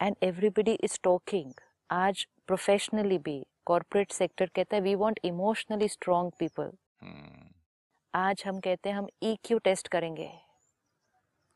and 0.00 0.16
everybody 0.22 0.72
is 0.84 0.98
talking 1.02 1.52
आज 1.90 2.26
प्रोफेशनली 2.46 3.18
भी 3.18 3.44
कॉरपोरेट 3.66 4.12
सेक्टर 4.12 4.46
कहता 4.46 4.76
है 4.76 4.82
we 4.82 4.94
want 4.94 5.20
emotionally 5.24 5.88
strong 5.88 6.30
people 6.38 6.72
आज 8.14 8.42
हम 8.46 8.60
कहते 8.60 8.88
हैं 8.88 8.96
हम 8.96 9.06
ईक्यू 9.22 9.58
टेस्ट 9.58 9.88
करेंगे। 9.88 10.28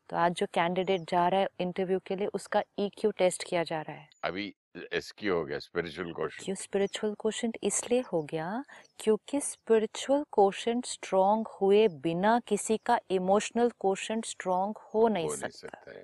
तो 0.09 0.17
आज 0.17 0.33
जो 0.33 0.45
कैंडिडेट 0.53 1.01
जा 1.09 1.27
रहा 1.27 1.39
है 1.39 1.47
इंटरव्यू 1.59 1.99
के 2.05 2.15
लिए 2.15 2.27
उसका 2.33 2.61
ईक्यू 2.79 3.11
टेस्ट 3.11 3.43
किया 3.43 3.63
जा 3.63 3.81
रहा 3.81 3.95
है। 3.95 4.09
अभी 4.23 4.53
एसकी 4.93 5.27
हो 5.27 5.43
गया 5.45 5.59
स्पिरिचुअल 5.59 6.11
क्वेश्चन 6.13 6.43
क्यों 6.43 6.55
स्पिरिचुअल 6.55 7.13
क्वेश्चन 7.19 7.51
इसलिए 7.63 8.01
हो 8.01 8.21
गया 8.23 8.63
क्योंकि 8.99 9.39
स्पिरिचुअल 9.41 10.23
क्वेश्चन 10.33 10.81
स्ट्रांग 10.85 11.47
हुए 11.61 11.87
बिना 12.03 12.39
किसी 12.47 12.77
का 12.85 12.99
इमोशनल 13.09 13.69
क्वेश्चन 13.81 14.21
स्ट्रांग 14.25 14.73
हो 14.93 15.07
नहीं 15.07 15.27
हो 15.27 15.35
नहीं 15.35 15.49
सकता। 15.49 15.77
सकता 15.79 15.99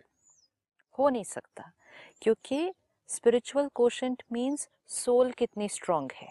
हो 0.97 1.09
नहीं 1.09 1.23
सकता। 1.23 1.71
क्योंकि 2.21 2.71
स्पिरिचुअल 3.09 3.67
क्वेश्चन 3.75 4.15
मीन्स 4.31 4.67
सोल 4.87 5.31
कितनी 5.31 5.67
स्ट्रांग 5.69 6.09
है। 6.15 6.27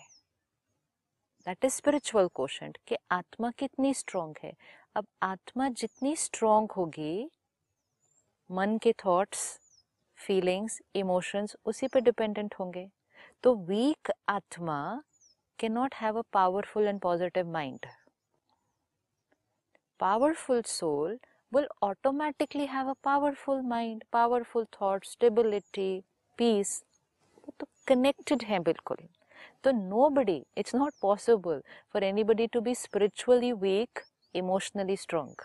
दैट 1.47 1.65
इज़ 1.65 1.73
स्पिरिचुअल 1.73 2.29
क्वेश्चन 2.29 2.73
कि 2.87 2.97
आत्मा 3.11 3.51
कितनी 3.51 3.93
स्ट्रांग 3.95 4.35
है। 4.43 4.53
अब 4.97 5.07
आत्मा 5.23 5.69
जितनी 5.69 6.17
स्ट्रांग 6.17 6.69
होगी 6.77 7.31
मन 8.51 8.77
के 8.79 8.93
थॉट्स 9.05 9.61
फीलिंग्स 10.17 10.81
इमोशंस 10.95 11.57
उसी 11.65 11.89
पर 11.89 12.01
डिपेंडेंट 12.01 12.55
होंगे। 12.61 12.89
तो 13.43 13.55
वीक 13.55 14.11
आत्मा 14.29 15.03
can 15.59 15.73
not 15.73 15.95
have 15.95 16.19
a 16.19 16.23
powerful 16.33 16.87
and 16.87 17.01
positive 17.01 17.53
mind 17.53 17.87
powerful 20.01 20.63
soul 20.63 21.19
will 21.53 21.67
automatically 21.81 22.65
have 22.67 22.89
a 22.89 22.95
powerful 23.07 23.61
mind, 23.63 24.05
powerful 24.13 24.65
thoughts, 24.77 25.11
stability, 25.11 26.05
peace 26.39 26.83
तो 27.61 27.67
कनेक्टेड 27.89 28.43
है 28.45 28.59
बिल्कुल। 28.63 28.97
तो 29.65 29.73
nobody 30.11 30.43
it's 30.59 30.75
not 30.75 30.95
possible 31.03 31.63
for 31.93 32.05
anybody 32.25 32.47
to 32.47 32.61
be 32.61 32.75
spiritually 32.77 33.53
weak 33.55 34.01
emotionally 34.35 34.97
strong 34.97 35.43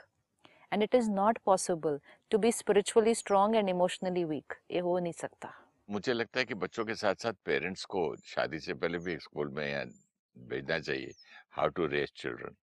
and 0.73 0.83
it 0.83 0.95
is 0.95 1.09
not 1.11 1.37
possible 1.45 1.99
to 2.31 2.37
be 2.37 2.51
spiritually 2.51 3.15
strong 3.15 3.55
and 3.55 3.69
emotionally 3.69 4.23
weak 4.25 4.53
ये 4.71 4.79
हो 4.79 4.97
नहीं 4.99 5.13
सकता। 5.13 5.53
मुझे 5.89 6.13
लगता 6.13 6.39
है 6.39 6.45
कि 6.45 6.53
बच्चों 6.55 6.85
के 6.85 6.95
साथ 6.95 7.15
साथ 7.23 7.33
पेरेंट्स 7.45 7.85
को 7.85 8.03
शादी 8.25 8.59
से 8.59 8.73
पहले 8.73 8.97
भी 8.99 9.17
स्कूल 9.19 9.49
में 9.55 9.67
या 9.67 9.83
भेजना 10.35 10.79
चाहिए 10.79 11.13
हाउ 11.53 11.67
टू 11.69 11.85
रेज 11.87 12.11
चिल्ड्रन 12.15 12.55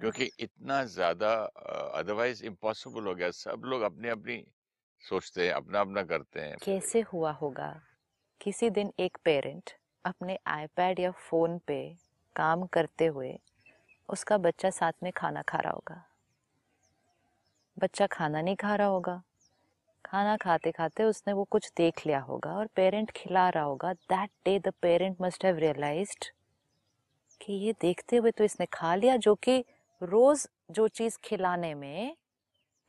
क्योंकि 0.00 0.30
इतना 0.40 0.82
ज़्यादा 0.86 1.32
अदरवाइज़ 1.94 2.44
इम्पॉसिबल 2.46 3.06
हो 3.06 3.14
गया। 3.14 3.30
सब 3.32 3.62
लोग 3.64 3.82
अपनी 3.82 4.08
अपनी 4.08 4.36
सोचते 5.04 5.46
हैं 5.46 5.52
अपना 5.54 5.80
अपना 5.80 6.02
करते 6.02 6.40
हैं 6.40 6.56
कैसे 6.62 7.00
हुआ 7.12 7.30
होगा? 7.32 7.70
किसी 8.40 8.70
दिन 8.70 8.92
एक 9.00 9.18
पेरेंट 9.24 9.70
अपने 10.04 10.38
आईपैड 10.46 11.00
या 11.00 11.10
फ़ोन 11.20 11.58
पे 11.66 11.80
काम 12.36 12.66
करते 12.66 13.06
हुए 13.06 13.38
उसका 14.08 14.38
बच्चा 14.38 14.70
साथ 14.70 14.92
में 15.02 15.10
खाना 15.12 15.42
खा 15.42 15.58
रहा 15.58 15.72
होगा। 15.72 16.02
बच्चा 17.76 18.06
खाना 18.06 18.40
नहीं 18.42 18.56
खा 18.56 18.74
रहा 18.74 18.86
होगा। 18.86 19.22
खाना 20.04 20.36
खाते 20.36 20.70
खाते 20.72 21.04
उसने 21.04 21.32
वो 21.32 21.44
कुछ 21.44 21.70
देख 21.76 22.06
लिया 22.06 22.20
होगा 22.20 22.52
और 22.52 22.66
पेरेंट 22.66 23.10
खिला 23.10 23.48
रहा 23.48 23.64
होगा। 23.64 23.92
That 23.92 24.30
day 24.44 24.58
the 24.58 24.72
parent 24.82 25.16
must 25.20 25.44
have 25.44 25.58
realised 25.58 26.24
कि 27.40 27.52
ये 27.52 27.72
देखते 27.80 28.16
हुए 28.16 28.30
तो 28.30 28.44
इसने 28.44 28.66
खा 28.66 28.94
लिया, 28.94 29.16
जो 29.16 29.34
कि 29.34 29.64
रोज 30.00 30.48
जो 30.70 30.88
चीज़ 30.88 31.18
खिलाने 31.24 31.74
में 31.74 32.16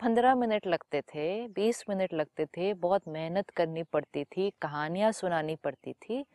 पंद्रह 0.02 0.36
मिनट 0.36 0.68
लगते 0.68 1.02
थे, 1.02 1.48
बीस 1.48 1.84
मिनट 1.90 2.14
लगते 2.14 2.46
थे, 2.46 2.74
बहुत 2.74 3.02
मेहनत 3.08 3.50
करनी 3.50 3.84
पड़ती 3.84 4.24
थी, 4.24 4.54
कहानियाँ 4.62 5.12
सुनानी 5.12 5.56
पड़ती 5.56 5.94
थी। 5.94 6.26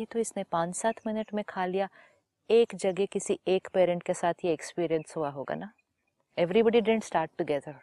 ये 0.00 0.04
तो 0.04 0.18
इसने 0.18 0.42
पाँच 0.42 0.76
सात 0.76 0.94
मिनट 1.06 1.34
में 1.34 1.44
खा 1.48 1.66
लिया। 1.66 1.88
एक 2.50 2.74
जगह 2.74 3.06
किसी 3.06 3.40
एक 3.48 3.68
पेरेंट 3.74 4.02
के 4.02 4.14
साथ 4.14 4.34
ये 4.44 4.52
एक्सपीरियंस 4.52 5.14
हुआ 5.16 5.30
होगा 5.30 5.54
ना? 5.54 5.72
एवरीबडी 6.38 6.80
डेंट 6.80 7.04
स्टार्ट 7.04 7.30
टुगेदर 7.38 7.74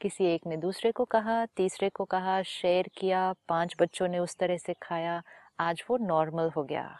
किसी 0.00 0.24
एक 0.24 0.46
ने 0.46 0.56
दूसरे 0.56 0.92
को 0.92 1.04
कहा, 1.04 1.46
तीसरे 1.46 1.88
को 1.88 2.04
कहा 2.04 2.42
शेयर 2.42 2.90
किया, 2.96 3.34
पाँच 3.48 3.76
बच्चों 3.80 4.08
ने 4.08 4.18
उस 4.18 4.36
तरह 4.36 4.56
से 4.56 4.74
खाया। 4.82 5.22
आज 5.60 5.84
वो 5.90 5.96
नॉर्मल 5.96 6.50
हो 6.50 6.64
गया। 6.64 6.98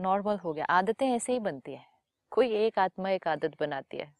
नॉर्मल 0.00 0.36
हो 0.36 0.52
गया। 0.52 0.64
आदतें 0.64 1.10
ऐसे 1.10 1.32
ही 1.32 1.38
बनती 1.38 1.72
हैं। 1.72 1.93
कोई 2.34 2.48
एक 2.56 2.78
आत्मा 2.78 3.10
एक 3.10 3.28
आदत 3.28 3.52
बनाती 3.60 3.96
है। 3.96 4.12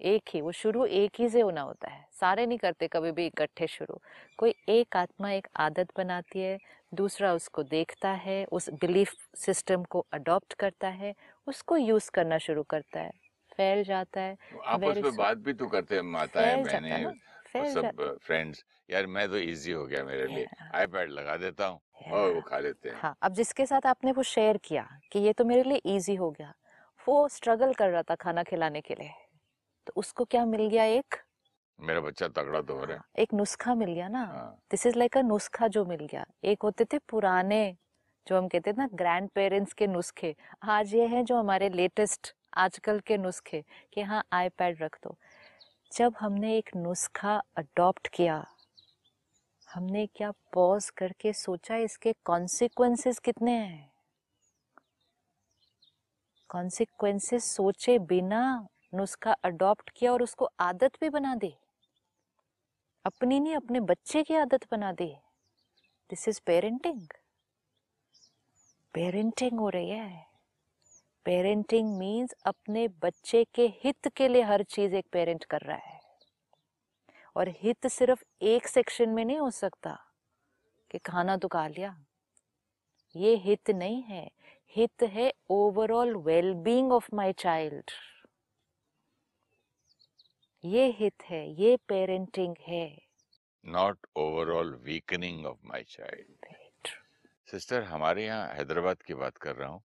एक 0.00 0.22
ही 0.34 0.40
वो 0.40 0.52
शुरू 0.52 0.84
एक 0.84 1.10
ही 1.18 1.28
से 1.28 1.40
होना 1.40 1.60
होता 1.60 1.90
है। 1.90 2.06
सारे 2.12 2.46
नहीं 2.46 2.58
करते 2.58 2.88
कभी 2.88 3.12
भी 3.12 3.26
इकट्ठे 3.26 3.66
शुरू। 3.66 4.00
कोई 4.38 4.54
एक 4.68 4.96
आत्मा 4.96 5.30
एक 5.30 5.46
आदत 5.56 5.88
बनाती 5.96 6.40
है 6.40 6.58
दूसरा 6.94 7.32
उसको 7.34 7.62
देखता 7.62 8.10
है 8.10 8.44
उस 8.44 8.68
बिलीफ 8.70 9.14
सिस्टम 9.36 9.84
को 9.84 10.06
अडॉप्ट 10.12 10.54
करता 10.54 10.88
है 10.88 11.14
उसको 11.46 11.76
यूज़ 11.76 12.10
करना 12.10 12.38
शुरू 12.38 12.62
करता 12.62 13.00
है। 13.00 13.10
फैल 13.56 13.84
जाता 13.84 14.20
है 14.20 14.36
आपस 14.66 15.00
में 15.04 15.16
बात 15.16 15.38
भी 15.38 15.52
तो 15.52 15.66
करते 15.66 15.94
हैं 15.94 16.12
जाता 16.12 16.40
है 16.40 16.64
बहनें 16.64 16.90
ना 16.90 17.08
और 17.08 17.14
फैल 17.46 17.74
सब 17.74 18.18
फ्रेंड्स 18.22 18.64
यार 18.90 19.06
मैं 19.06 19.28
तो 19.28 19.38
इजी 19.38 19.72
हो 19.72 19.86
गया 19.86 20.04
मेरे 20.04 20.26
लिए। 20.26 20.46
आईपैड 20.74 21.10
लगा 21.10 21.36
देता 21.36 21.66
हूँ 21.66 21.80
और 22.12 22.32
वो 22.34 22.40
खा 22.40 22.58
लेते 22.58 22.88
हैं। 22.88 22.96
हाँ 22.96 23.16
अब 23.22 23.32
जिसके 23.32 23.66
साथ 23.66 23.86
आपने 23.86 24.12
वो 24.12 24.22
शेयर 24.22 24.56
किया 24.56 24.88
कि 25.12 25.18
ये 25.18 25.32
तो 25.32 25.44
मेरे 25.44 25.62
लिए 25.62 25.96
इजी 25.96 26.14
हो 26.14 26.30
गया 26.30 26.52
वो 27.08 27.28
स्ट्रगल 27.28 27.72
कर 27.72 27.90
रहा 27.90 28.02
था 28.02 28.14
खाना 28.14 28.42
खिलाने 28.42 28.80
के 28.80 28.94
लिए। 28.94 29.10
तो 29.86 29.92
उसको 29.96 30.24
क्या 30.24 30.44
मिल 30.44 30.68
गया 30.68 30.84
एक? 30.84 31.14
मेरा 31.80 32.00
बच्चा 32.00 32.28
तगड़ा 32.28 32.60
तो 32.60 32.74
हो 32.74 32.84
रहा 32.84 32.96
है। 32.96 33.02
एक 33.18 33.34
नुस्खा 33.34 33.74
मिल 33.74 33.92
गया 33.92 34.08
ना। 34.08 34.24
दिस 34.70 34.86
इज़ 34.86 34.98
लाइक 34.98 35.16
अ 35.16 35.22
नुस्खा 35.22 35.68
जो 35.68 35.84
मिल 35.84 36.06
गया। 36.06 36.26
एक 36.44 36.62
होते 36.62 36.84
थे 36.84 36.98
पुराने 36.98 37.76
जो 38.26 38.38
हम 38.38 38.48
कहते 38.48 38.72
थे 38.72 38.76
ना 38.76 38.88
ग्रैंड 38.94 39.28
पेरेंट्स 39.28 39.72
के 39.72 39.86
नुस्खे। 39.86 40.36
आज 40.62 40.94
ये 40.94 41.06
है 41.06 41.24
जो 41.24 41.36
हमारे 41.36 41.68
लेटेस्ट 41.68 42.34
आजकल 42.54 43.00
के 43.00 43.18
नुस्खे 43.18 43.64
कि 43.92 44.02
हाँ 44.02 44.24
आईपैड 44.32 44.82
रख 44.82 44.98
दो। 45.04 45.16
जब 45.92 46.14
हमने 46.20 46.58
एक 46.58 46.70
नुस्खा 46.76 47.42
अडॉप्ट 47.56 48.08
किया 48.08 48.46
हमने 49.74 50.06
क्या 50.06 50.30
पॉज 50.30 50.90
करके 50.90 51.32
सोचा 51.32 51.76
इसके 51.76 52.14
कॉन्सिक्वेंसेस 52.24 53.18
कितने 53.18 53.52
हैं? 53.52 53.87
कॉन्सिक्वेंसेस 56.48 57.44
सोचे 57.44 57.98
बिना 57.98 58.68
नुस्खा 58.94 59.32
अडॉप्ट 59.32 59.90
किया 59.90 60.12
और 60.12 60.22
उसको 60.22 60.48
आदत 60.60 60.92
भी 61.00 61.08
बना 61.08 61.34
दी। 61.34 61.54
अपनी 63.04 63.40
नहीं, 63.40 63.56
अपने 63.56 63.80
बच्चे 63.80 64.22
की 64.22 64.34
आदत 64.34 64.70
बना 64.70 64.92
दी। 64.92 65.16
दिस 66.10 66.28
इज़ 66.28 66.40
पेरेंटिंग 66.46 67.00
पेरेंटिंग 68.94 69.60
हो 69.60 69.68
रही 69.68 69.90
है। 69.90 70.26
पेरेंटिंग 71.24 71.98
मीन्स 71.98 72.34
अपने 72.44 72.88
बच्चे 72.88 73.46
के 73.54 73.66
हित 73.84 74.08
के 74.08 74.28
लिए 74.28 74.42
हर 74.42 74.62
चीज़ 74.62 74.94
एक 74.94 75.06
पेरेंट 75.12 75.44
कर 75.44 75.60
रहा 75.60 75.76
है। 75.76 76.00
और 77.36 77.48
हित 77.48 77.86
सिर्फ़ 77.86 78.24
एक 78.42 78.66
सेक्शन 78.66 79.08
में 79.08 79.24
नहीं 79.24 79.38
हो 79.38 79.50
सकता 79.50 79.98
कि 80.90 80.98
खाना 80.98 81.36
तो 81.36 81.48
खा 81.48 81.68
लिया। 81.68 82.04
ये 83.16 83.36
हित 83.36 83.70
नहीं 83.70 84.02
है। 84.02 84.30
हित 84.76 85.02
है 85.02 85.32
overall 85.50 86.14
wellbeing 86.16 86.92
of 86.92 87.06
my 87.14 87.32
child 87.32 87.90
ये 90.64 90.84
हित 90.98 91.22
है 91.24 91.40
ये 91.60 91.76
पेरेंटिंग 91.88 92.54
है। 92.60 92.86
Not 93.64 94.06
overall 94.16 94.74
weakening 94.84 95.46
of 95.46 95.58
my 95.64 95.82
child 95.88 96.46
sister 97.48 97.82
हमारे 97.82 98.24
यहाँ 98.26 98.46
हैदराबाद 98.48 99.02
की 99.02 99.14
बात 99.14 99.36
कर 99.36 99.56
रहा 99.56 99.68
हूँ। 99.68 99.82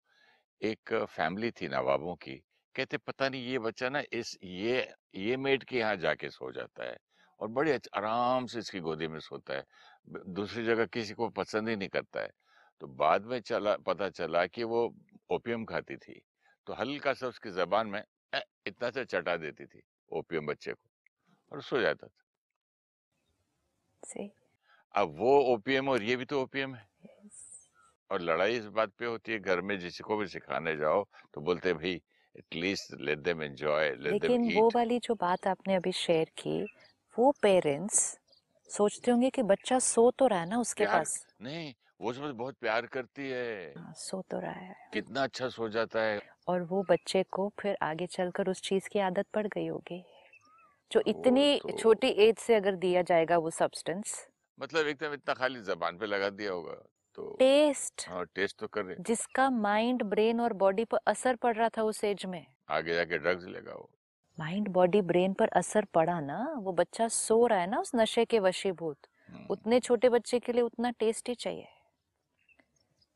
एक 0.62 0.94
फैमिली 1.10 1.52
थी 1.52 1.68
नवाबों 1.68 2.16
की। 2.16 2.36
कहते 2.76 2.98
पता 2.98 3.30
नहीं 3.30 3.46
ये 3.46 3.60
बच्चा 3.60 3.90
ना 3.90 4.04
इस 4.14 4.38
ये 4.44 4.88
ये 5.16 5.38
मेड 5.38 5.64
के 5.64 5.78
यहाँ 5.78 5.96
जाके 5.98 6.30
सो 6.30 6.52
जाता 6.52 6.90
है 6.90 6.98
और 7.40 7.48
बड़े 7.50 7.80
आराम 7.98 8.46
से 8.46 8.60
इसकी 8.60 8.80
गोदी 8.80 9.08
में 9.08 9.20
सोता 9.20 9.54
है। 9.54 9.64
दूसरी 10.10 10.66
जगह 10.66 10.86
किसी 10.86 11.14
को 11.14 11.30
पसंद 11.32 11.70
ही 11.70 11.76
नहीं 11.76 11.90
करता 11.90 12.22
है। 12.22 12.30
तो 12.82 12.88
बाद 12.96 13.26
में 13.26 13.40
चला 13.42 13.76
पता 13.78 14.10
चला 14.10 14.46
कि 14.48 14.64
वो 14.64 14.86
ओपियम 15.32 15.66
खाती 15.66 15.98
थी। 15.98 16.22
तो 16.68 16.74
हल्का 16.74 17.14
सा 17.14 17.28
उसकी 17.28 17.52
जबान 17.52 17.88
में 17.88 18.02
"ए", 18.34 18.42
इतना 18.68 18.90
सा 18.90 19.04
चटा 19.06 19.38
देती 19.38 19.66
थी 19.66 19.82
ओपियम 20.12 20.48
बच्चे 20.48 20.74
को 20.74 20.90
और 21.52 21.62
सो 21.64 21.82
जाता 21.82 22.08
था। 22.08 22.24
See? 24.04 24.34
अब 24.94 25.16
वो 25.18 25.34
ओपियम 25.54 25.90
और 25.90 26.04
ये 26.04 26.16
भी 26.16 26.26
तो 26.26 26.42
ओपियम 26.42 26.76
है। 26.76 26.88
Yes. 27.02 27.70
और 28.10 28.22
लड़ाई 28.22 28.58
इस 28.58 28.66
बात 28.70 28.92
पे 29.00 29.06
होती 29.06 29.32
है 29.32 29.40
घर 29.40 29.62
में 29.62 29.78
जिसी 29.80 30.04
को 30.04 30.18
भी 30.18 30.28
सिखाने 30.28 30.76
जाओ 30.78 31.04
तो 31.34 31.42
बोलते 31.42 31.70
हैं 31.70 31.78
भाई 31.78 31.94
at least 32.36 32.94
let 33.02 33.20
them 33.20 33.44
enjoy 33.44 33.96
let 33.96 34.18
them 34.18 34.32
लेकिन 34.32 34.42
वो 34.54 34.70
वाली 34.76 35.00
जो 35.00 35.16
बात 35.16 35.48
आपने 35.48 35.76
अभी 35.76 35.92
शेयर 35.92 36.30
की 36.38 36.62
वो 37.16 37.32
पेरेंट्स 37.42 38.00
सोचते 38.70 39.12
होंगे 39.12 39.30
कि 39.30 39.44
बच्चा 39.44 39.80
सो 39.80 40.10
तो 40.12 40.28
रहा 40.28 40.40
है 40.40 40.50
ना 40.50 40.60
उसके 40.60 40.86
पास। 40.86 41.26
नहीं 41.42 41.74
वो 42.00 42.14
समझ 42.14 42.34
बहुत 42.36 42.56
प्यार 42.62 42.86
करती 42.86 43.30
है। 43.30 43.74
हाँ, 43.78 43.94
सो 43.98 44.22
तो 44.32 44.40
रहा 44.40 44.52
है 44.52 44.76
कितना 44.94 45.24
अच्छा 45.24 45.48
सो 45.50 45.70
जाता 45.70 46.02
है। 46.02 46.22
और 46.48 46.62
वो 46.62 46.84
बच्चे 46.90 47.24
को 47.32 47.52
फिर 47.60 47.78
आगे 47.82 48.08
चलकर 48.08 48.50
उस 48.50 48.62
चीज़ 48.62 48.90
की 48.90 49.00
आदत 49.00 49.26
पड़ 49.34 49.46
गई 49.48 49.68
होगी 49.68 50.04
जो 50.92 51.02
इतनी 51.08 51.60
तो 51.60 51.78
छोटी 51.78 52.08
एज 52.24 52.38
से 52.38 52.56
अगर 52.56 52.76
दिया 52.76 53.02
जाएगा 53.02 53.38
वो 53.38 53.50
सब्सटेंस 53.50 54.16
मतलब 54.58 54.88
एकदम 54.88 55.14
इतना 55.14 55.34
खाली 55.34 55.62
जबान 55.62 55.98
पे 55.98 56.06
लगा 56.06 56.30
दिया 56.30 56.52
होगा 56.52 56.74
तो 57.18 57.36
टेस्ट 57.40 58.06
हाँ 58.10 58.26
टेस्ट 58.36 58.60
तो 58.60 58.68
कर 58.68 58.84
रहे 58.86 58.96
जिसका 59.00 59.50
माइंड 59.50 60.04
ब्रेन 60.04 60.42
और 60.42 60.54
बॉडी 60.54 60.86
पर 60.86 61.00
असर 61.08 61.36
पड़ 61.36 61.56
रहा 61.56 61.70
था 61.70 61.84
उस 61.84 62.04
एज 62.04 62.26
में। 62.26 62.46
आगे 62.70 62.96
जाके 62.96 63.18
ड्रग्स 63.18 63.46
लेगा 63.46 63.74
वो। 63.74 63.90
माइंड 64.38 64.68
बॉडी 64.70 65.02
ब्रेन 65.02 65.34
पर 65.34 65.50
असर 65.56 65.86
पड़ा 65.94 66.20
ना 66.20 66.38
वो 66.58 66.72
बच्चा 66.74 67.08
सो 67.08 67.46
रहा 67.48 67.60
है 67.60 67.70
ना 67.70 67.80
उस 67.80 67.92
नशे 67.96 68.26
के 68.26 68.40
वशीभूत। 68.40 68.98
हम्म, 69.30 69.46
उतने 69.50 69.80
छोटे 69.80 70.10
बच्चे 70.10 70.40
के 70.40 70.54
लिए 70.54 70.62
उतना 70.62 70.92
टेस्ट 71.00 71.30
ही 71.30 71.36
चाहिए। 71.36 71.68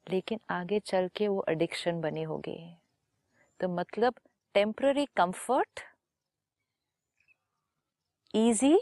लेकिन 0.09 0.39
आगे 0.49 0.79
चल 0.79 1.09
के 1.15 1.27
वो 1.27 1.45
एडिक्शन 1.49 2.01
बनी 2.01 2.23
होगी। 2.23 2.57
तो 3.59 3.67
मतलब 3.69 4.19
टेम्पररी 4.55 5.05
कंफर्ट 5.17 5.79
इजी 8.33 8.77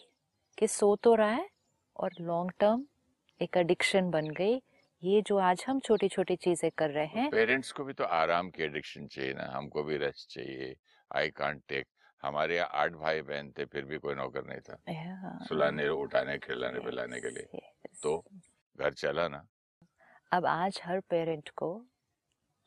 कि 0.58 0.68
सो 0.68 0.96
तो 0.96 1.14
रहा 1.16 1.30
है 1.30 1.50
और 1.96 2.14
लॉन्ग 2.22 2.52
टर्म 2.60 2.86
एक 3.42 3.58
एडिक्शन 3.58 4.10
बन 4.12 4.30
गई। 4.30 4.62
ये 5.04 5.22
जो 5.22 5.38
आज 5.40 5.64
हम 5.68 5.80
छोटी 5.80 6.08
छोटी 6.08 6.36
चीज़ें 6.36 6.70
कर 6.78 6.90
रहे 6.90 7.06
हैं। 7.06 7.30
पेरेंट्स 7.30 7.72
को 7.72 7.84
भी 7.84 7.94
तो 7.94 8.04
आराम 8.04 8.50
की 8.50 8.64
एडिक्शन 8.64 9.08
चाहिए 9.08 9.34
ना 9.34 9.46
हमको 9.54 9.84
भी 9.84 9.98
रेस्ट 9.98 10.34
चाहिए। 10.34 10.76
आई 11.12 11.30
कांट 11.32 11.62
टेक 11.70 11.88
हमारे 12.24 12.56
यहाँ 12.56 12.70
आठ 12.74 12.92
भाई 12.94 13.22
बहन 13.22 13.52
थे 13.58 13.66
फिर 13.66 13.86
भी 13.86 13.98
कोई 13.98 14.16
नौकर 14.16 14.46
नहीं 14.46 14.60
था। 14.60 14.78
सुलाने 15.46 15.88
उठाने 15.90 16.38
खिलाने 16.38 16.80
पिलाने 16.80 17.20
के 17.22 17.30
लिए. 17.30 17.60
तो 18.04 18.18
घर 18.76 18.94
चला 18.94 19.28
ना। 19.28 19.46
अब 20.32 20.46
आज 20.46 20.80
हर 20.86 21.00
पेरेंट 21.00 21.50
को 21.50 21.68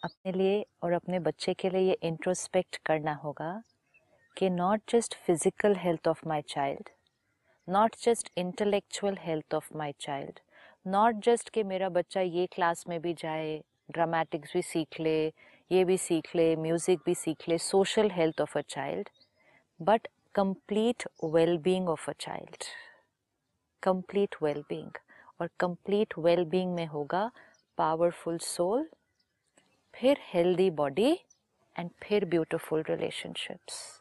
अपने 0.02 0.32
लिए 0.32 0.64
और 0.82 0.92
अपने 0.92 1.18
बच्चे 1.20 1.54
के 1.54 1.70
लिए 1.70 1.80
ये 1.80 1.96
इंट्रोस्पेक्ट 2.02 2.76
करना 2.86 3.14
होगा 3.14 3.50
कि 4.36 4.50
not 4.50 4.80
just 4.90 5.14
physical 5.16 5.74
health 5.76 6.08
of 6.08 6.20
my 6.28 6.42
child 6.48 6.88
not 7.68 7.96
just 8.02 8.30
intellectual 8.36 9.16
health 9.20 9.54
of 9.54 9.68
my 9.76 9.92
child 10.00 10.38
not 10.86 11.16
just 11.24 11.50
कि 11.50 11.62
मेरा 11.62 11.88
बच्चा 11.88 12.20
ये 12.20 12.46
क्लास 12.46 12.84
में 12.88 13.00
भी 13.02 13.14
जाए 13.14 13.60
ड्रामेटिक्स 13.90 14.52
भी 14.54 14.62
सीख 14.62 15.00
ले, 15.00 15.26
ये 15.70 15.84
भी 15.84 15.96
सीख 15.98 16.34
ले 16.36 16.54
म्यूज़िक 16.56 17.00
भी 17.06 17.14
सीख 17.14 17.48
ले 17.48 17.58
social 17.58 18.10
health 18.10 18.40
of 18.40 18.58
a 18.58 18.62
child 18.68 19.08
but 19.80 20.08
complete 20.34 21.08
wellbeing 21.24 21.88
of 21.88 22.10
a 22.10 22.14
child 22.20 22.64
complete 23.82 24.36
wellbeing 24.42 24.98
और 25.40 25.50
कंप्लीट 25.60 26.14
वेल-बीइंग 26.18 26.74
में 26.74 26.86
होगा 26.86 27.30
पावरफुल 27.78 28.38
सोल 28.38 28.90
फिर 29.94 30.18
हेल्दी 30.20 30.70
बॉडी 30.70 31.12
एंड 31.78 31.90
फिर 32.02 32.24
beautiful 32.24 32.82
relationships 32.82 34.00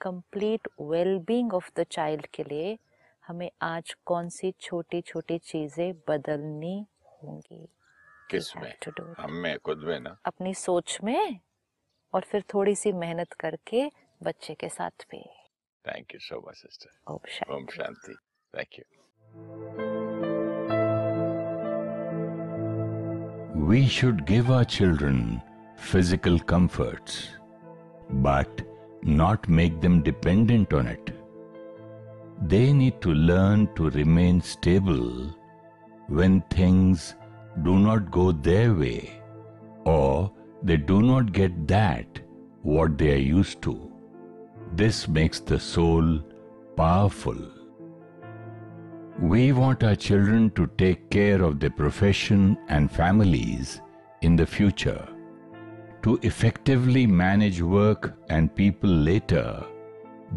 complete 0.00 0.68
wellbeing 0.80 1.54
of 1.54 1.70
the 1.76 1.82
child 1.82 2.26
के 2.26 2.44
लिए 2.44 2.78
हमें 3.26 3.50
आज 3.62 3.94
कौन 4.06 4.28
सी 4.28 4.54
छोटी 4.60 5.00
छोटी 5.00 5.38
चीज़ें 5.38 5.94
बदलनी 6.08 6.86
होंगी? 7.06 7.68
किसमें? 8.30 8.74
हम 9.18 9.56
खुद 9.56 9.78
में 9.78 10.00
ना? 10.00 10.18
अपनी 10.24 10.54
सोच 10.54 10.98
में 11.04 11.40
और 12.14 12.20
फिर 12.20 12.44
थोड़ी 12.54 12.74
सी 12.74 12.92
मेहनत 12.92 13.32
करके 13.32 13.92
बच्चे 14.22 14.54
के 14.54 14.68
साथ 14.68 15.06
भी। 15.10 15.22
Thank 15.86 16.14
you 16.14 16.20
so 16.20 16.44
much 16.48 16.56
sister 16.56 17.54
Om 17.54 17.66
Shanti. 17.66 18.14
Thank 18.58 18.78
you 18.78 20.25
We 23.68 23.88
should 23.88 24.26
give 24.26 24.48
our 24.48 24.64
children 24.64 25.42
physical 25.76 26.38
comforts, 26.38 27.30
but 28.26 28.62
not 29.02 29.48
make 29.48 29.80
them 29.80 30.02
dependent 30.02 30.72
on 30.72 30.86
it. 30.86 31.10
They 32.42 32.72
need 32.72 33.00
to 33.00 33.12
learn 33.12 33.68
to 33.74 33.90
remain 33.90 34.40
stable 34.40 35.34
when 36.06 36.42
things 36.42 37.16
do 37.64 37.76
not 37.76 38.12
go 38.12 38.30
their 38.30 38.72
way 38.72 39.20
or 39.84 40.30
they 40.62 40.76
do 40.76 41.02
not 41.02 41.32
get 41.32 41.66
that 41.66 42.20
what 42.62 42.96
they 42.96 43.14
are 43.14 43.28
used 43.32 43.62
to. 43.62 43.76
This 44.74 45.08
makes 45.08 45.40
the 45.40 45.58
soul 45.58 46.20
powerful. 46.76 47.55
We 49.18 49.52
want 49.52 49.82
our 49.82 49.96
children 49.96 50.50
to 50.50 50.66
take 50.76 51.08
care 51.08 51.42
of 51.42 51.58
their 51.58 51.70
profession 51.70 52.58
and 52.68 52.90
families 52.90 53.80
in 54.20 54.36
the 54.36 54.44
future. 54.46 55.08
To 56.02 56.18
effectively 56.22 57.06
manage 57.06 57.62
work 57.62 58.14
and 58.28 58.54
people 58.54 58.90
later, 58.90 59.64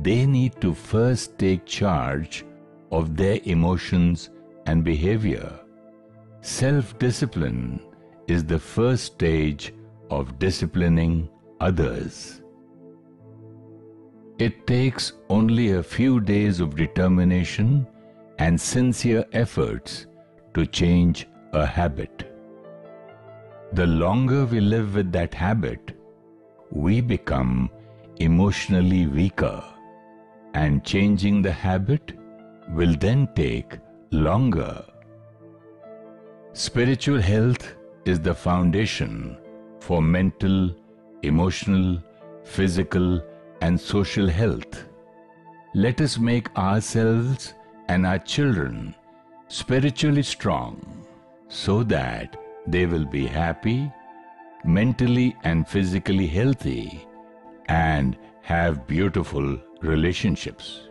they 0.01 0.25
need 0.25 0.61
to 0.61 0.73
first 0.73 1.37
take 1.37 1.65
charge 1.65 2.45
of 2.89 3.17
their 3.17 3.39
emotions 3.43 4.29
and 4.65 4.81
behavior. 4.81 5.59
Self 6.39 6.97
discipline 6.99 7.81
is 8.27 8.45
the 8.45 8.59
first 8.59 9.03
stage 9.03 9.73
of 10.09 10.39
disciplining 10.39 11.27
others. 11.59 12.41
It 14.37 14.65
takes 14.65 15.13
only 15.29 15.71
a 15.71 15.83
few 15.83 16.21
days 16.21 16.61
of 16.61 16.77
determination 16.77 17.85
and 18.39 18.59
sincere 18.59 19.25
efforts 19.33 20.07
to 20.53 20.65
change 20.65 21.27
a 21.53 21.65
habit. 21.65 22.25
The 23.73 23.85
longer 23.85 24.45
we 24.45 24.61
live 24.61 24.95
with 24.95 25.11
that 25.11 25.33
habit, 25.33 25.91
we 26.71 27.01
become 27.01 27.69
emotionally 28.17 29.05
weaker, 29.07 29.63
and 30.53 30.83
changing 30.83 31.41
the 31.41 31.51
habit 31.51 32.13
will 32.69 32.95
then 32.95 33.27
take 33.35 33.77
longer. 34.11 34.83
Spiritual 36.53 37.21
health 37.21 37.75
is 38.05 38.19
the 38.19 38.33
foundation 38.33 39.37
for 39.79 40.01
mental, 40.01 40.75
emotional, 41.23 42.01
physical, 42.43 43.21
and 43.61 43.79
social 43.79 44.27
health. 44.27 44.85
Let 45.75 46.01
us 46.01 46.17
make 46.17 46.55
ourselves 46.57 47.53
and 47.89 48.05
our 48.05 48.19
children 48.19 48.95
spiritually 49.47 50.21
strong 50.21 50.79
so 51.47 51.81
that 51.83 52.37
they 52.67 52.85
will 52.85 53.05
be 53.05 53.25
happy, 53.25 53.91
mentally 54.63 55.35
and 55.43 55.67
physically 55.67 56.27
healthy, 56.27 57.07
and 57.67 58.15
have 58.43 58.85
beautiful 58.85 59.57
relationships. 59.81 60.88